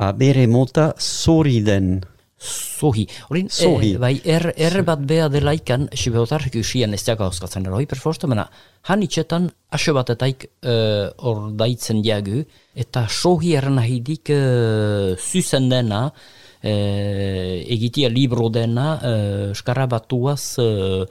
Abere 0.01 0.47
mota 0.49 0.93
zori 0.97 1.59
den 1.67 1.99
sohi. 2.41 3.07
Orin, 3.29 3.49
sohi. 3.53 3.95
E, 3.95 4.01
bai, 4.01 4.15
er, 4.25 4.51
er 4.57 4.81
bat 4.87 5.03
beha 5.07 5.29
delaikan, 5.33 5.87
sibeotarrik 5.93 6.57
usien 6.61 6.97
ez 6.97 7.03
diaga 7.05 7.29
oskatzen 7.29 7.69
eroi, 7.69 7.85
perforsto, 7.91 8.29
mena, 8.31 8.47
han 8.89 9.05
itxetan, 9.05 9.51
aso 9.77 9.95
bat 9.97 10.13
etaik 10.17 10.49
uh, 10.65 11.13
ordaitzen 11.31 12.01
diagu, 12.05 12.43
eta 12.75 13.07
sohi 13.13 13.55
eran 13.61 13.77
nahidik 13.79 14.33
uh, 14.35 15.17
zuzen 15.21 15.69
dena, 15.73 16.07
uh, 16.11 17.57
egitia 17.77 18.09
libro 18.09 18.49
dena, 18.49 18.95
uh, 19.05 19.87
batuaz 19.91 20.57
uh, 20.59 21.05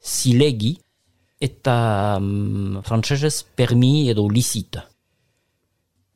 zilegi, 0.00 0.78
eta 1.40 2.16
um, 2.20 2.80
frantsesez 2.84 3.44
permi 3.56 4.08
edo 4.12 4.28
licit. 4.28 4.80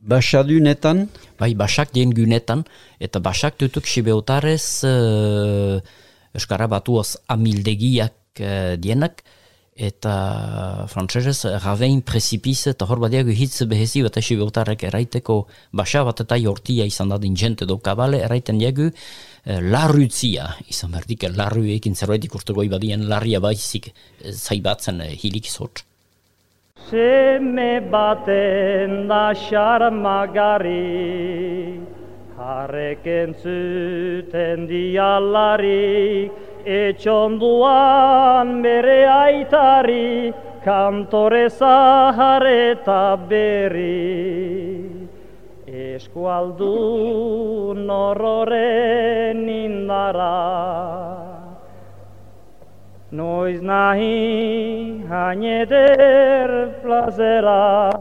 Basadunetan, 0.05 1.09
Bai, 1.41 1.55
basak 1.57 1.95
dien 1.97 2.13
gunetan, 2.13 2.65
eta 3.01 3.21
basak 3.25 3.57
dutuk 3.59 3.89
sibeotarez 3.89 4.85
uh, 4.85 5.81
Euskara 6.37 6.69
batuaz 6.69 7.17
amildegiak 7.33 8.43
uh, 8.45 8.75
dienak, 8.77 9.25
eta 9.75 10.87
frantsesez 10.87 11.49
ravein 11.65 11.99
precipice 12.07 12.71
eta 12.71 12.87
hor 12.87 13.01
badiago 13.03 13.33
hitz 13.35 13.65
behezi 13.67 14.05
bat 14.05 14.21
sibeotarek 14.21 14.85
eraiteko 14.87 15.41
basa 15.73 16.05
bat 16.07 16.21
eta 16.23 16.39
jortia 16.39 16.87
izan 16.87 17.11
dadin 17.11 17.35
jente 17.35 17.67
do 17.67 17.79
kabale, 17.79 18.21
eraiten 18.23 18.61
diagu 18.61 18.91
uh, 18.91 19.59
larrutzia, 19.65 20.53
izan 20.69 20.93
berdik 20.93 21.27
larru 21.33 21.65
ekin 21.79 21.97
zerbait 21.97 22.29
ikusteko 22.29 22.63
ibadien 22.63 23.09
larria 23.09 23.41
baizik 23.41 23.91
uh, 23.91 24.31
zaibatzen 24.31 25.01
uh, 25.01 25.11
hilik 25.11 25.49
izotz. 25.49 25.83
Seme 26.91 27.81
baten 27.91 29.09
da 29.09 29.33
xarmagarri, 29.33 30.71
harrek 32.37 33.07
entzuten 33.07 34.67
dialarik, 34.69 36.33
etxonduan 36.67 38.61
bere 38.61 39.07
aitari, 39.09 40.35
kantore 40.65 41.49
zahar 41.49 42.45
eta 42.45 43.17
berri. 43.31 45.09
Eskualdu 45.65 47.73
norroren 47.81 49.49
indara, 49.49 50.35
Noiz 53.15 53.63
nahi 53.63 54.94
haineder 55.09 56.81
plazera. 56.83 57.93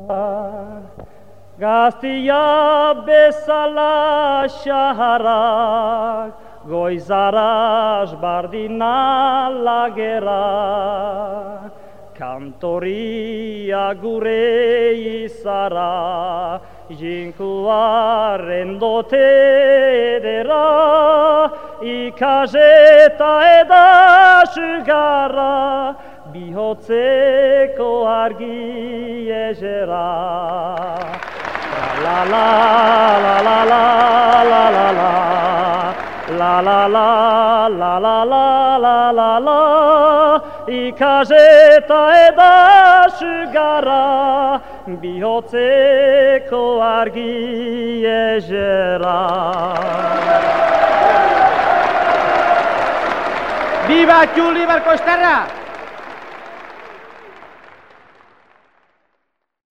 Gaztia 1.60 2.93
bezala 3.05 4.48
xaharrak 4.50 6.33
Goizaraz 6.67 8.15
bardina 8.22 9.50
lagera. 9.51 11.69
Kantoria 12.15 13.93
gure 14.01 14.93
izara 15.25 16.60
Jinkuaren 16.89 18.79
dote 18.79 19.27
edera. 20.17 20.63
Eda 21.83 22.36
sugarra 24.53 25.95
Bihotzeko 26.33 27.87
argi 28.09 29.29
ezera 29.29 30.05
La 32.03 32.23
la 32.31 32.45
la 33.23 33.25
la 33.25 33.35
la 33.45 33.63
la 33.69 34.63
la 34.75 34.87
la 34.99 35.11
La 36.39 36.55
la 36.67 36.87
la 36.87 37.67
la 37.67 37.97
la 37.99 38.23
la 38.25 38.75
la 38.85 39.11
la 39.11 39.31
la 39.47 39.59
Ikaseta 40.67 42.01
eda 42.27 42.53
sugarra 43.19 44.59
Bihotzeko 44.87 46.63
argi 46.81 48.05
ezera 48.05 49.19
Viva 53.87 54.25
Juli 54.35 54.65
Barkosterra! 54.65 55.62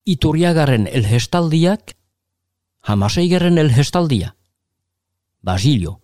Iturriagarren 0.03 0.83
elgestaldiak, 0.91 1.93
hamaseigarren 2.83 3.57
elgestaldia. 3.57 4.33
Basilio. 5.41 5.99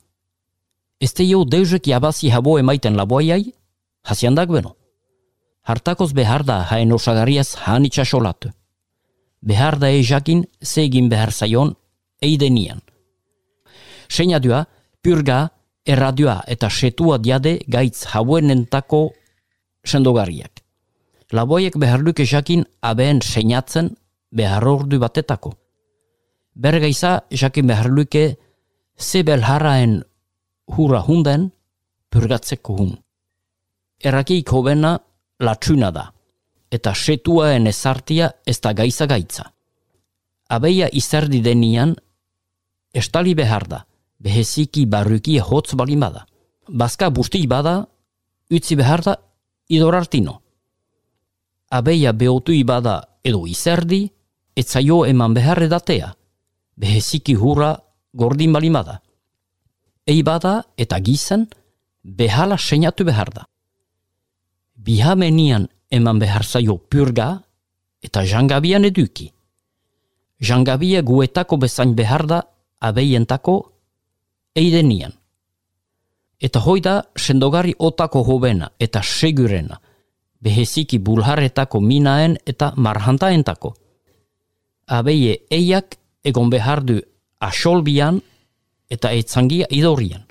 Ez 1.00 1.12
teio 1.14 1.44
deuzek 1.44 1.88
jabazi 1.92 2.30
habo 2.32 2.58
emaiten 2.60 2.96
laboaiai, 2.96 3.52
hasiandak 4.04 4.54
beno. 4.56 4.76
Hartakoz 5.68 6.14
behar 6.16 6.46
da 6.48 6.62
haen 6.72 6.94
osagarriaz 6.96 7.56
han 7.66 7.86
itxasolatu. 7.86 8.54
Behar 9.42 9.80
da 9.80 9.90
ejakin 9.92 10.46
zegin 10.64 11.10
behar 11.10 11.32
zaion 11.32 11.76
eidenian. 12.22 12.80
Seinadua, 14.08 14.66
purga, 15.04 15.50
erradioa 15.86 16.40
eta 16.48 16.70
setua 16.70 17.18
diade 17.20 17.60
gaitz 17.68 18.06
hauenentako 18.16 19.10
sendogarriak. 19.84 20.64
Laboiek 21.32 21.76
beharluk 21.78 22.20
esakin 22.20 22.64
abeen 22.82 23.22
seinatzen 23.22 23.92
behar 24.34 24.66
ordu 24.66 25.00
batetako. 25.00 25.54
Bergaiza 26.56 27.20
jakin 27.32 27.68
beharluke 27.68 28.38
ze 28.98 29.24
belharraen 29.24 30.02
hura 30.78 31.02
hunden 31.02 31.52
purgatzeko 32.10 32.78
hun. 32.78 32.98
Errakeik 34.04 34.50
hobena 34.50 34.98
latxuna 35.40 35.92
da, 35.92 36.10
eta 36.72 36.96
setuaen 36.96 37.68
ezartia 37.68 38.32
ez 38.46 38.60
da 38.62 38.74
gaiza 38.74 39.06
gaitza. 39.06 39.46
Abeia 40.50 40.90
izerdi 40.92 41.42
denian, 41.46 41.94
estali 42.94 43.36
behar 43.36 43.68
da, 43.68 43.84
beheziki 44.18 44.86
barruki 44.86 45.38
hotz 45.40 45.76
balin 45.76 46.00
bada. 46.00 46.26
Bazka 46.70 47.10
busti 47.10 47.46
bada, 47.48 47.86
utzi 48.50 48.76
behar 48.76 49.04
da, 49.06 49.16
idorartino. 49.70 50.40
Abeia 51.70 52.14
behotu 52.14 52.54
bada 52.66 53.20
edo 53.24 53.46
izerdi, 53.48 54.10
etzaio 54.56 55.06
eman 55.06 55.34
behar 55.34 55.62
edatea, 55.64 56.16
beheziki 56.76 57.36
hurra 57.36 57.78
gordin 58.14 58.54
balin 58.54 58.74
bada. 58.74 59.02
Ei 60.08 60.24
bada 60.24 60.64
eta 60.78 61.00
gizen, 61.00 61.48
behala 62.04 62.58
seinatu 62.58 63.06
behar 63.06 63.30
da. 63.30 63.46
Bihamenian 64.76 65.68
eman 65.92 66.20
behar 66.20 66.44
zaio 66.44 66.78
purga 66.78 67.42
eta 68.02 68.24
jangabian 68.26 68.86
eduki. 68.86 69.30
Jangabia 70.40 71.02
guetako 71.04 71.58
bezain 71.58 71.94
behar 71.96 72.26
da 72.26 72.42
abeientako 72.80 73.56
eidenian. 74.56 75.12
Eta 76.40 76.60
hoi 76.64 76.80
da 76.82 77.04
sendogari 77.16 77.76
otako 77.78 78.24
hobena 78.24 78.72
eta 78.80 79.04
segurena, 79.04 79.80
beheziki 80.40 81.00
bulharretako 81.00 81.82
minaen 81.82 82.38
eta 82.46 82.74
marhantaentako. 82.76 83.74
Abeie 84.88 85.38
eiak 85.52 85.98
egon 86.24 86.50
behar 86.50 86.84
du 86.84 87.00
asolbian 87.40 88.22
eta 88.90 89.12
etzangia 89.12 89.68
idorian. 89.70 90.26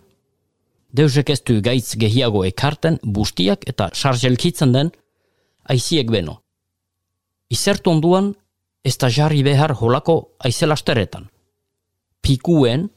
Deusek 0.90 1.30
ez 1.30 1.40
du 1.44 1.60
gaitz 1.62 1.94
gehiago 2.00 2.44
ekarten 2.48 2.98
bustiak 3.02 3.68
eta 3.68 3.90
sarjelkitzen 3.94 4.72
den 4.72 4.90
aiziek 5.68 6.10
beno. 6.10 6.40
Izertu 7.48 7.92
onduan 7.92 8.32
ez 8.84 8.96
da 8.96 9.10
jarri 9.12 9.42
behar 9.44 9.74
holako 9.76 10.16
aizelasteretan. 10.44 11.28
Pikuen, 12.22 12.88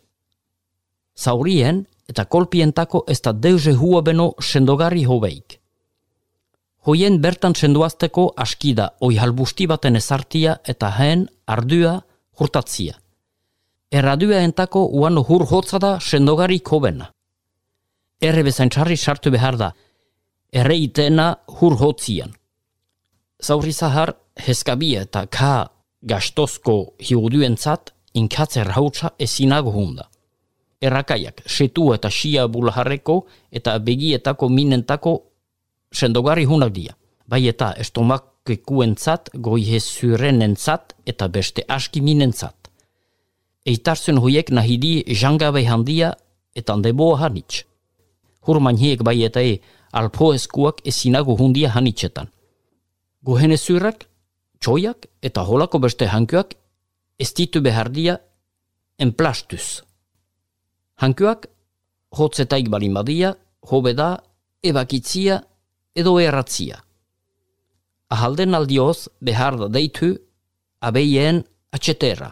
zaurien 1.18 1.86
eta 2.10 2.26
kolpientako 2.26 3.06
ez 3.08 3.20
da 3.22 3.34
deuze 3.34 3.74
hua 3.74 4.02
beno 4.02 4.32
sendogarri 4.40 5.04
hobeik. 5.06 5.61
Hoien 6.82 7.20
bertan 7.22 7.54
senduazteko 7.54 8.32
askida 8.42 8.88
oi 9.06 9.18
halbusti 9.22 9.68
baten 9.70 9.96
ezartia 10.00 10.56
eta 10.74 10.90
hen 10.98 11.28
ardua 11.46 12.00
hurtatzia. 12.40 12.96
Erradua 13.92 14.40
entako 14.42 14.88
uan 14.98 15.20
hur 15.22 15.46
hotza 15.46 15.78
da 15.78 16.00
sendogari 16.00 16.60
kobena. 16.60 17.12
Erre 18.22 18.44
bezain 18.44 18.70
txarri 18.70 18.98
sartu 18.98 19.30
behar 19.30 19.58
da, 19.58 19.72
erre 20.52 20.78
itena 20.78 21.36
hur 21.60 21.78
hotzian. 21.78 22.34
Zaurri 23.42 23.74
zahar, 23.74 24.16
heskabia 24.36 25.06
eta 25.06 25.26
ka 25.28 25.70
gastozko 26.02 26.96
hiuduentzat 26.98 27.94
inkatzer 28.14 28.72
hautsa 28.74 29.14
ezinago 29.20 29.70
hunda. 29.70 30.08
Errakaiak, 30.82 31.44
setu 31.46 31.92
eta 31.94 32.10
xia 32.10 32.48
bulharreko 32.48 33.26
eta 33.52 33.78
begietako 33.78 34.50
minentako 34.50 35.20
sendogari 35.92 36.46
hunak 36.46 36.74
dia. 36.74 36.96
Bai 37.28 37.48
eta 37.48 37.72
estomakekuentzat, 37.80 39.30
goihezurenentzat 39.34 40.96
eta 41.06 41.28
beste 41.28 41.64
aski 41.68 42.02
minentzat. 42.02 42.56
Eitartzen 43.66 44.18
hoiek 44.18 44.50
nahidi 44.52 45.04
jangabe 45.08 45.66
handia 45.68 46.16
eta 46.56 46.74
andeboa 46.74 47.20
hanitz. 47.26 47.64
Hurman 48.42 48.78
hiek 48.78 49.04
bai 49.04 49.22
eta 49.24 49.44
e 49.44 49.60
alpo 49.92 50.34
eskuak 50.34 50.82
ezinago 50.86 51.36
hundia 51.36 51.72
hanitzetan. 51.76 52.32
Gohenezurrak, 53.24 54.08
txoiak 54.60 55.06
eta 55.22 55.44
holako 55.46 55.80
beste 55.80 56.08
hankuak 56.08 56.56
ez 57.20 57.30
ditu 57.38 57.62
behardia 57.62 58.18
enplastuz. 58.98 59.84
Hankuak 60.98 61.48
hotzetaik 62.18 62.70
balin 62.70 62.94
badia, 62.94 63.36
hobe 63.70 63.94
da, 63.94 64.18
ebakitzia 64.64 65.42
edo 65.96 66.18
erratzia. 66.20 66.82
Ahalden 68.12 68.56
aldioz 68.56 69.08
behar 69.22 69.58
da 69.60 69.68
deitu 69.72 70.16
abeien 70.82 71.44
atxetera. 71.72 72.32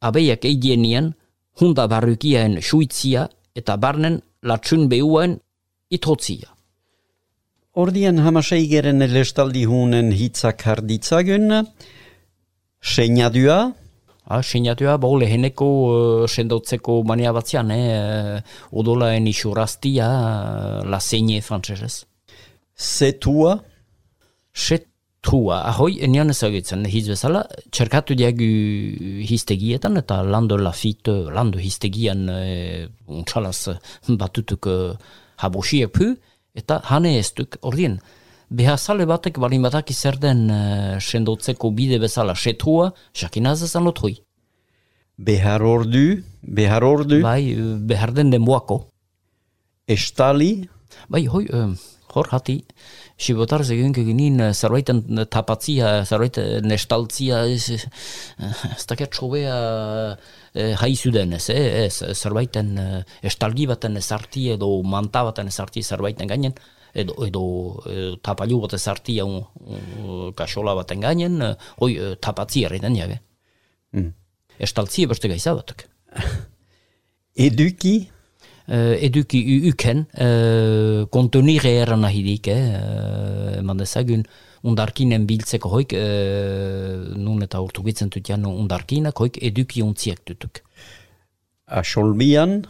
Abeiak 0.00 0.44
eidienien 0.46 1.12
hunda 1.60 1.88
barrukiaen 1.90 2.60
suitzia 2.62 3.26
eta 3.58 3.76
barnen 3.76 4.20
latsun 4.42 4.86
behuaen 4.88 5.38
itotzia. 5.90 6.54
Ordian 7.78 8.18
hamaseigeren 8.22 9.02
elestaldi 9.02 9.64
hunen 9.66 10.12
hitzak 10.14 10.64
harditzagun, 10.66 11.52
seinadua, 12.82 13.58
Ha, 14.28 14.42
Seinatua, 14.44 14.98
bo, 15.00 15.14
leheneko 15.16 15.66
uh, 15.88 16.24
sendotzeko 16.28 16.98
mania 17.08 17.30
batzian, 17.32 17.70
eh, 17.72 18.42
odolaen 18.76 19.24
isuraztia, 19.30 20.04
uh, 20.04 20.82
la 20.84 21.00
seigne 21.00 21.40
frantzesez. 21.40 22.04
Zetua, 22.78 23.58
Setua, 24.58 25.60
ahoi, 25.70 26.00
enian 26.02 26.32
ezagutzen, 26.32 26.82
hiz 26.90 27.04
bezala, 27.12 27.44
txerkatu 27.70 28.16
diagu 28.18 28.46
histegietan, 29.22 30.00
eta 30.00 30.16
lando 30.26 30.56
lafit, 30.58 31.10
lando 31.34 31.60
histegian, 31.62 32.24
e, 32.32 32.88
untxalaz 33.06 33.76
batutuk 34.08 34.66
e, 34.66 34.76
habosiek 35.44 35.92
pu, 35.94 36.08
eta 36.58 36.80
hane 36.90 37.12
ez 37.20 37.28
duk, 37.38 37.58
ordien, 37.62 38.00
behazale 38.50 39.06
batek 39.06 39.38
balin 39.38 39.62
batak 39.62 39.92
zer 39.92 40.18
den 40.18 40.48
e, 40.50 40.62
sendotzeko 40.98 41.70
bide 41.70 42.00
bezala 42.02 42.34
setua, 42.34 42.90
jakinaz 43.14 43.62
ezan 43.62 43.84
lotoi. 43.86 44.16
behar 45.18 45.62
ordu, 45.62 46.22
behar 46.42 46.82
ordu, 46.82 47.22
Bai, 47.22 47.52
e, 47.52 47.76
behar 47.86 48.12
den 48.14 48.30
denboako. 48.30 48.88
estali, 49.86 50.68
Bai, 51.08 51.26
hoi, 51.26 51.44
eh, 51.46 51.97
hor 52.18 52.28
hati, 52.34 52.58
sibotar 53.18 53.64
zegoen 53.64 53.94
eginin 53.96 54.40
eh, 54.40 54.50
zerbaiten 54.54 55.02
eh, 55.18 55.26
tapatzia, 55.30 55.92
zerbait 56.04 56.38
eh, 56.38 56.58
nestaltzia, 56.64 57.44
ez, 57.46 57.86
ez 58.72 58.84
dakit 58.90 59.14
sobea 59.14 59.54
eh, 60.54 60.74
haizu 60.82 61.12
denez, 61.14 61.44
eh, 61.54 61.86
ez, 61.86 62.02
zerbaiten 62.14 62.74
estalgi 63.22 63.68
baten 63.70 63.96
ezarti 64.00 64.48
edo 64.54 64.70
manta 64.82 65.24
baten 65.28 65.50
ezarti 65.50 65.82
zerbaiten 65.82 66.30
gainen, 66.30 66.54
edo, 66.94 67.16
edo 67.26 67.44
eh, 67.90 68.12
tapailu 68.24 68.60
bat 68.66 68.76
ezarti 68.78 69.18
un, 69.24 69.40
un, 69.64 70.34
kasola 70.38 70.76
baten 70.78 71.02
gainen, 71.04 71.40
hoi 71.78 71.94
tapatzia 72.20 72.68
erreiten 72.68 72.96
jabe. 72.98 73.20
Mm. 73.96 74.14
Estaltzia 74.58 75.08
beste 75.10 75.30
gaiza 75.30 75.54
batek. 75.54 75.88
eduki, 77.48 78.08
uh, 78.68 78.94
eduki 79.00 79.40
u- 79.56 79.72
uken 79.72 80.04
uh, 80.06 81.06
kontonire 81.10 81.72
eran 81.82 82.04
nahidik, 82.06 82.48
eh, 82.52 82.62
uh, 82.78 83.58
eman 83.58 83.82
dezagun 83.82 84.24
undarkinen 84.68 85.26
biltzeko 85.26 85.70
hoik, 85.72 85.94
uh, 85.96 87.14
nun 87.16 87.42
eta 87.42 87.60
urtugitzen 87.64 88.10
dut 88.14 88.28
jan 88.28 88.46
undarkinak, 88.46 89.18
hoik 89.18 89.38
eduki 89.42 89.82
untziak 89.82 90.24
dutuk. 90.26 90.62
asolbian, 91.68 92.62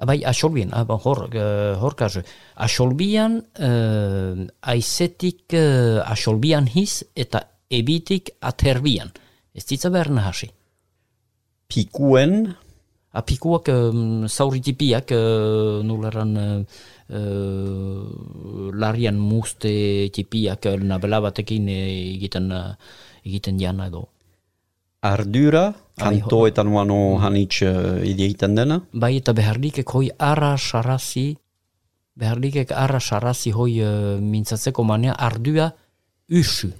Bai, 0.00 0.22
asolbian, 0.24 0.70
ah, 0.72 0.86
hor, 0.88 1.26
uh, 1.36 1.76
hor 1.76 1.92
kazu. 1.94 2.22
Asolbian, 2.56 3.34
uh, 3.60 4.46
aizetik 4.72 5.52
uh, 5.52 6.00
asolbian 6.08 6.64
hiz 6.72 7.02
eta 7.14 7.42
ebitik 7.68 8.30
aterbian. 8.40 9.12
Ez 9.52 9.66
ditza 9.68 9.90
behar 9.92 10.08
nahasi. 10.08 10.48
pikuen, 11.70 12.56
Apikuak 13.10 13.66
um, 13.74 14.28
zauritipiak 14.28 15.10
uh, 15.10 15.82
uh, 15.82 16.62
uh, 17.10 18.70
larian 18.70 19.18
muste 19.18 20.08
tipiak 20.14 20.66
uh, 20.66 20.76
nabela 20.78 21.18
batekin 21.20 21.66
egiten 21.68 22.52
uh, 22.52 22.74
egiten 23.26 23.58
jana 23.58 23.86
edo. 23.90 24.08
ardura, 25.02 25.72
kantoetan 25.96 26.68
uano 26.68 27.18
hanitz 27.18 27.62
uh, 27.62 27.98
ideiten 28.04 28.54
dena, 28.54 28.80
Bai 28.92 29.16
eta 29.16 29.32
behardikek 29.32 29.88
hoi 29.90 30.10
arra 30.18 30.56
sarrazi, 30.58 31.34
behardikek 32.14 32.70
arra 32.70 33.00
sarrazi 33.00 33.50
hoi 33.50 33.80
uh, 33.82 34.20
mintzatzeko 34.20 34.84
manea 34.84 35.16
ardua 35.18 35.72
usu. 36.30 36.70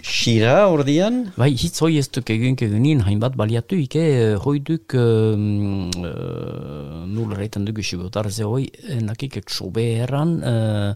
Xira 0.00 0.70
ordian, 0.72 1.32
Bai, 1.36 1.50
hitz 1.52 1.76
hoi 1.84 1.98
ez 2.00 2.08
duk 2.08 2.30
egin 2.32 2.56
egunin 2.64 3.02
hainbat 3.04 3.36
baliatu 3.36 3.76
ike, 3.76 4.00
eh, 4.00 4.36
hoi 4.40 4.58
duk 4.64 4.94
um, 4.96 5.90
uh, 6.00 7.04
nul 7.06 7.34
reiten 7.36 7.66
dugu 7.68 7.84
sibotar 7.84 8.30
ze 8.32 8.42
hoi, 8.42 8.64
eh, 8.88 9.02
nakik 9.04 9.36
ek 9.42 9.50
sobe 9.50 9.84
eran 10.02 10.40
uh, 10.42 10.94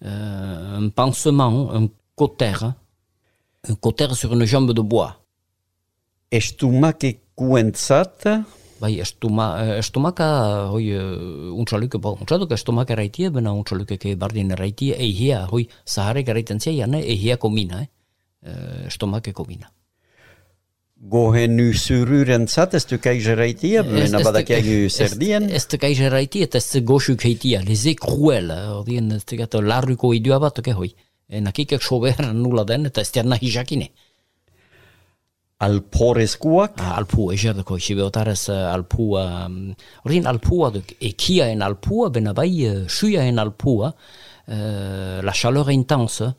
uh, 0.00 0.78
un 0.80 0.88
pansement, 0.90 1.68
un 1.76 1.90
coter, 2.16 2.64
un 3.68 3.76
coter 3.76 4.16
sur 4.16 4.32
une 4.32 4.46
jambe 4.46 4.72
de 4.72 4.80
bois. 4.82 5.14
estumake 6.30 7.20
Bai, 8.80 9.00
estuma, 9.00 9.64
eh, 9.64 9.78
estomaka, 9.78 10.70
hoi, 10.70 10.92
untsaluke, 11.50 11.98
bo, 11.98 12.16
untsaluk 12.20 12.52
estomaka 12.52 12.94
eraitia, 12.94 13.30
bena 13.30 13.52
untsaluke 13.52 13.98
ke 13.98 14.16
bardin 14.16 14.50
eraitia, 14.50 14.96
eihia, 14.96 15.46
hoi, 15.50 15.68
zaharek 15.84 16.28
eraiten 16.28 16.60
zia, 16.60 16.72
jane, 16.72 17.02
eihia 17.02 17.36
komina, 17.36 17.82
eh? 17.82 17.97
Uh, 18.46 18.86
estomake 18.86 19.32
komina. 19.32 19.70
gohenu 20.98 21.72
zururentzat, 21.74 22.74
ez 22.74 22.84
du 22.90 22.98
kaiseraitia, 22.98 23.84
mena 23.86 24.18
badakiagu 24.18 24.88
zerdien, 24.90 25.44
Ez 25.50 25.66
te 25.66 25.78
kaiser 25.78 26.10
raiti, 26.10 26.42
eta 26.42 26.58
ez 26.58 26.66
te 26.72 26.80
goxuk 26.82 27.22
heitia, 27.24 27.60
leze 27.62 27.94
cruel, 27.94 28.50
odien, 28.74 29.12
ez 29.14 29.22
te 29.24 29.36
gato 29.38 29.60
larruko 29.62 30.10
idua 30.14 30.40
bat, 30.42 30.58
oke 30.58 30.74
hoi. 30.74 30.90
Nakikek 31.28 31.82
sober 31.82 32.18
nula 32.34 32.64
den, 32.64 32.86
eta 32.90 33.00
ez 33.00 33.10
tiar 33.14 33.26
nahi 33.26 33.50
jakine. 33.50 33.90
alporezkuak, 35.58 36.78
Ah, 36.78 36.96
alpua, 36.96 37.34
eserdako, 37.34 37.78
sibeotarez 37.82 38.48
uh, 38.48 38.72
alpua, 38.72 39.46
um, 39.46 39.74
ordien 40.04 40.26
alpua, 40.30 40.70
duk, 40.70 40.92
ekiaen 41.02 41.62
alpua, 41.66 42.10
bena 42.14 42.32
bai, 42.32 42.52
uh, 42.68 42.84
suiaen 42.86 43.38
alpua, 43.42 43.90
uh, 43.90 45.18
la 45.22 45.32
chaleur 45.34 45.72
intense, 45.74 46.30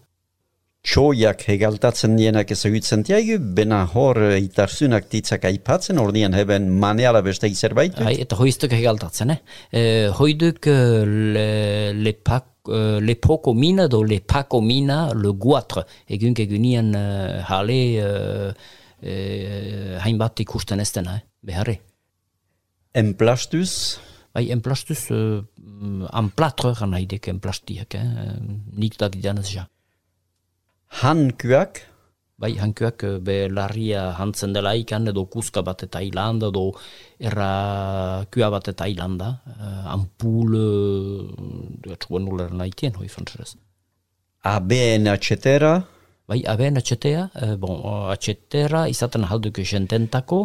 txoiak 0.85 1.43
hegaltatzen 1.51 2.15
dienak 2.15 2.51
ezagutzen 2.55 3.03
tiagu, 3.07 3.37
bena 3.55 3.81
hor 3.91 4.21
eh, 4.29 4.37
itarzunak 4.41 5.09
titzak 5.11 5.45
aipatzen, 5.49 5.99
ordian 5.99 6.35
heben 6.37 6.69
maneala 6.79 7.21
beste 7.25 7.49
zerbait. 7.53 7.97
Hai, 7.99 8.15
eta 8.23 8.37
hoiztuk 8.39 8.73
egaltatzen, 8.77 9.35
eh? 9.35 9.39
Eh, 9.75 10.07
hoiduk 10.15 10.69
eh, 10.71 11.03
le, 11.35 11.47
le, 11.99 12.13
pak, 12.13 12.47
eh, 12.71 12.99
le 13.03 13.15
poko 13.19 13.53
mina 13.53 13.87
do 13.91 14.03
le 14.03 14.21
pako 14.21 14.61
mina 14.61 15.09
le 15.13 15.33
guatre. 15.35 15.83
Egun 16.07 16.37
egunien 16.39 16.93
eh, 16.95 17.41
jale 17.49 17.79
eh, 17.99 18.69
eh, 19.01 19.97
hainbat 20.05 20.45
ikusten 20.45 20.79
ez 20.79 20.91
dena, 20.95 21.17
eh? 21.19 21.25
beharre. 21.43 21.79
Emplastuz, 22.95 23.99
Bai, 24.29 24.45
enplastuz, 24.53 25.09
eh, 25.11 25.41
anplatre 26.15 26.71
gan 26.77 26.93
haidek 26.93 27.27
enplastiak, 27.31 27.95
eh? 27.97 28.31
nik 28.77 28.95
da 29.01 29.09
gidan 29.11 29.41
ez 29.41 29.49
ja. 29.55 29.65
Hankuak, 30.89 31.85
Bai, 32.39 32.53
hankuak 32.55 33.03
eh, 33.03 33.17
be 33.19 33.49
larria 33.51 34.13
hantzen 34.15 34.53
dela 34.55 34.71
ikan 34.79 35.11
edo 35.11 35.25
kuska 35.27 35.59
bat 35.59 35.83
eta 35.83 35.99
ilanda 35.99 36.47
edo 36.53 36.69
erra 37.19 38.23
kua 38.31 38.47
bat 38.53 38.69
eta 38.71 38.87
ilanda. 38.87 39.33
Uh, 39.43 39.91
ampul, 39.91 40.55
uh, 40.55 41.91
etxuen 41.91 42.23
nuler 42.23 42.55
nahitien, 42.55 42.95
hoi 42.95 43.09
frantzerez. 43.11 43.57
ABN, 44.47 45.11
etc. 45.11 45.83
Bai, 46.29 46.43
aben 46.45 46.77
atxetea, 46.77 47.29
eh, 47.41 47.55
bon, 47.57 47.79
atxetera 48.13 48.83
izaten 48.87 49.23
halduk 49.25 49.59
jententako, 49.65 50.43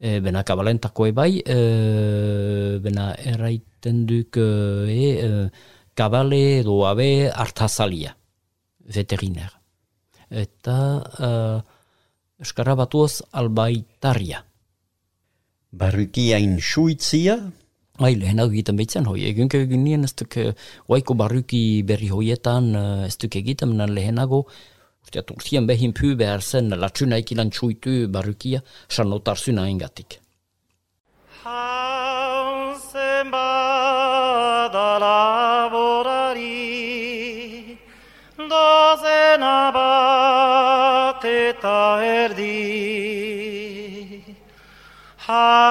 eh, 0.00 0.18
bena 0.20 0.42
kabalentako 0.42 1.12
bai, 1.14 1.38
eh, 1.38 2.78
bena 2.82 3.14
erraiten 3.14 4.06
duk 4.06 4.36
eh, 4.36 4.90
e, 4.90 5.10
eh, 5.26 5.48
kabale 5.94 6.60
edo 6.60 6.84
abe 6.86 7.30
hartazalia, 7.30 8.16
veteriner. 8.94 9.52
Eta 10.28 10.76
eh, 11.18 11.60
eskara 12.40 12.76
batuaz 12.78 13.22
albaitaria. 13.32 14.42
Barrukiain 15.78 16.58
suitzia, 16.60 17.38
Bai, 17.98 18.12
lehen 18.14 18.38
hau 18.38 18.46
egiten 18.46 18.76
behitzen 18.78 19.08
hoi, 19.10 19.24
egun 19.26 19.48
egin 19.58 19.80
nien 19.82 20.06
ez 20.06 20.12
duk 20.20 20.36
eh, 20.38 20.52
oaiko 20.86 21.16
barruki 21.18 21.82
berri 21.82 22.12
hoietan 22.14 22.68
eh, 22.78 23.06
ez 23.08 23.16
duk 23.18 23.34
egiten, 23.40 23.72
nan 23.80 23.90
lehenago, 23.90 24.44
usteat 25.02 25.32
urtien 25.34 25.66
behin 25.66 25.90
py 25.98 26.12
behar 26.20 26.44
zen, 26.44 26.70
latxuna 26.78 27.18
ikilan 27.24 27.50
txuitu 27.50 28.06
barrukia, 28.14 28.62
sanotarzuna 28.86 29.66
engatik. 29.72 30.20
Hansen 31.42 31.77
Hansen 45.28 45.67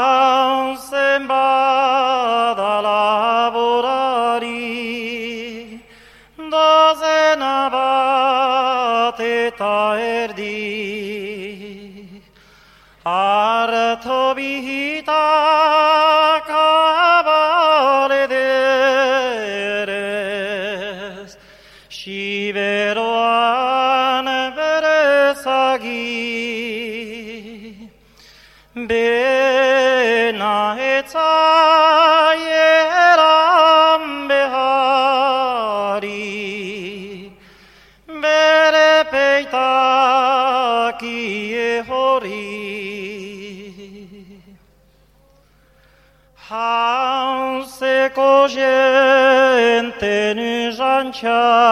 Pancha. 51.07 51.66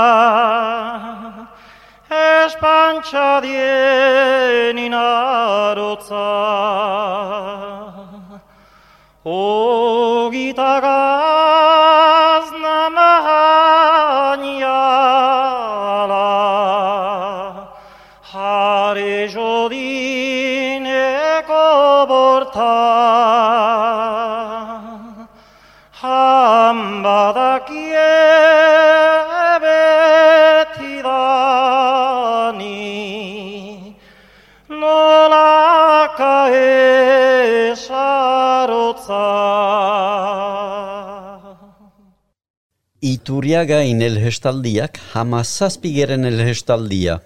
Iturriaga 43.46 43.84
in 43.86 44.00
elgestaldiak 44.02 44.98
hamazazpigeren 45.14 46.26
elgestaldia. 46.26 47.20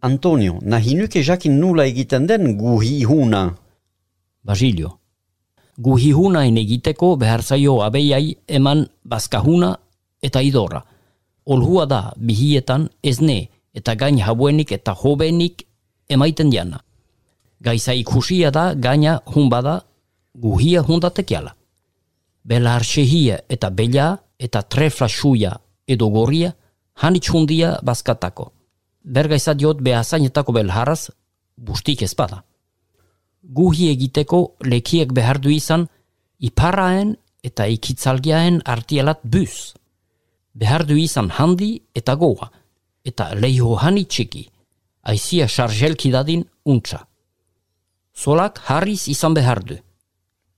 Antonio, 0.00 0.60
nahi 0.62 0.94
nuke 0.94 1.18
jakin 1.18 1.56
nula 1.58 1.82
egiten 1.90 2.28
den 2.28 2.54
guhi 2.60 3.02
huna. 3.02 3.40
Basilio. 4.46 5.00
Guhihunain 5.82 6.60
egiteko 6.62 7.16
behar 7.16 7.42
zaio 7.42 7.80
abeiai 7.82 8.36
eman 8.46 8.86
bazkahuna 9.02 9.74
eta 10.22 10.40
idorra. 10.46 10.84
Olhua 11.44 11.88
da 11.90 12.12
bihietan 12.16 12.88
ezne 13.02 13.48
eta 13.74 13.96
gain 13.98 14.22
habuenik 14.22 14.70
eta 14.70 14.94
jobenik 14.94 15.66
emaiten 16.08 16.50
diana. 16.54 16.84
Gaiza 17.60 17.98
ikusia 17.98 18.54
da 18.54 18.74
gaina 18.74 19.18
hunbada 19.26 19.80
guhia 20.38 20.86
hundatekiala. 20.86 21.56
Bela 22.44 22.76
arsehia 22.76 23.42
eta 23.48 23.70
bela 23.70 24.20
eta 24.42 24.62
trefla 24.62 25.08
suia 25.08 25.52
edo 25.86 26.08
gorria 26.10 26.52
hanitz 26.94 27.28
hundia 27.30 27.76
bazkatako. 27.82 28.50
Bergaiza 29.02 29.54
diot 29.54 29.82
behazainetako 29.82 30.52
belharaz 30.58 31.10
bustik 31.56 32.02
ezpada 32.02 32.42
guhi 33.42 33.90
egiteko 33.90 34.56
lekiek 34.64 35.12
behar 35.12 35.40
du 35.40 35.50
izan 35.50 35.86
iparraen 36.38 37.16
eta 37.42 37.66
ikitzalgiaen 37.66 38.62
artielat 38.64 39.22
buz. 39.24 39.74
Behar 40.54 40.86
du 40.86 40.96
izan 40.96 41.30
handi 41.30 41.82
eta 41.94 42.14
goa, 42.14 42.50
eta 43.04 43.32
leiho 43.34 43.74
hani 43.76 44.04
txiki, 44.04 44.44
aizia 45.02 45.48
sarjelki 45.48 46.10
dadin 46.12 46.44
untsa. 46.64 47.06
Solak 48.14 48.60
harriz 48.68 49.08
izan 49.08 49.34
behar 49.34 49.62
du. 49.64 49.78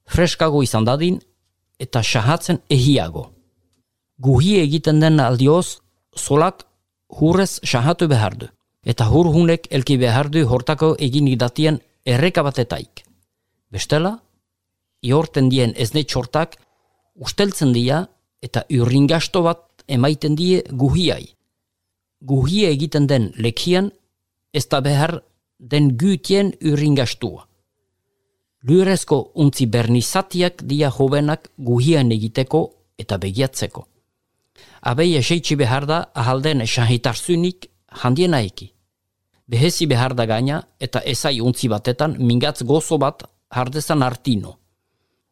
Freskago 0.04 0.62
izan 0.62 0.84
dadin 0.84 1.20
eta 1.78 2.02
sahatzen 2.02 2.60
ehiago. 2.68 3.30
Guhi 4.22 4.60
egiten 4.60 5.00
den 5.00 5.18
aldioz, 5.20 5.80
solak 6.14 6.64
hurrez 7.08 7.60
sahatu 7.64 8.06
behar 8.08 8.36
du. 8.38 8.46
Eta 8.84 9.08
hur 9.10 9.26
hunek 9.32 9.66
elki 9.70 9.96
behar 9.98 10.28
du 10.30 10.44
hortako 10.46 10.94
egin 11.00 11.28
idatien 11.28 11.80
erreka 12.04 12.42
batetaik. 12.42 13.02
Bestela, 13.72 14.18
iorten 15.02 15.48
dien 15.48 15.72
ezne 15.76 16.04
txortak 16.04 16.58
usteltzen 17.14 17.72
dira 17.72 18.04
eta 18.42 18.64
urringasto 18.70 19.42
bat 19.42 19.84
emaiten 19.88 20.36
die 20.36 20.62
guhiai. 20.70 21.34
Guhia 22.20 22.70
egiten 22.70 23.06
den 23.06 23.32
lekian 23.36 23.90
ez 24.52 24.66
da 24.68 24.80
behar 24.80 25.22
den 25.58 25.96
gütien 25.98 26.52
urringastua. 26.62 27.48
Lurezko 28.64 29.32
untzi 29.34 29.66
bernizatiak 29.66 30.62
dia 30.62 30.90
jovenak 30.90 31.50
guhian 31.58 32.12
egiteko 32.12 32.62
eta 32.98 33.18
begiatzeko. 33.18 33.88
Abei 34.84 35.16
eseitsi 35.16 35.56
behar 35.56 35.86
da 35.86 35.98
ahalden 36.14 36.60
esahitarzunik 36.60 37.70
handiena 38.04 38.40
eki 38.44 38.74
behezi 39.46 39.86
behar 39.86 40.14
da 40.14 40.26
gaina 40.26 40.62
eta 40.80 41.00
ezai 41.04 41.40
untzi 41.40 41.68
batetan 41.68 42.16
mingatz 42.18 42.62
gozo 42.62 42.98
bat 42.98 43.24
hardezan 43.50 44.02
artino. 44.02 44.58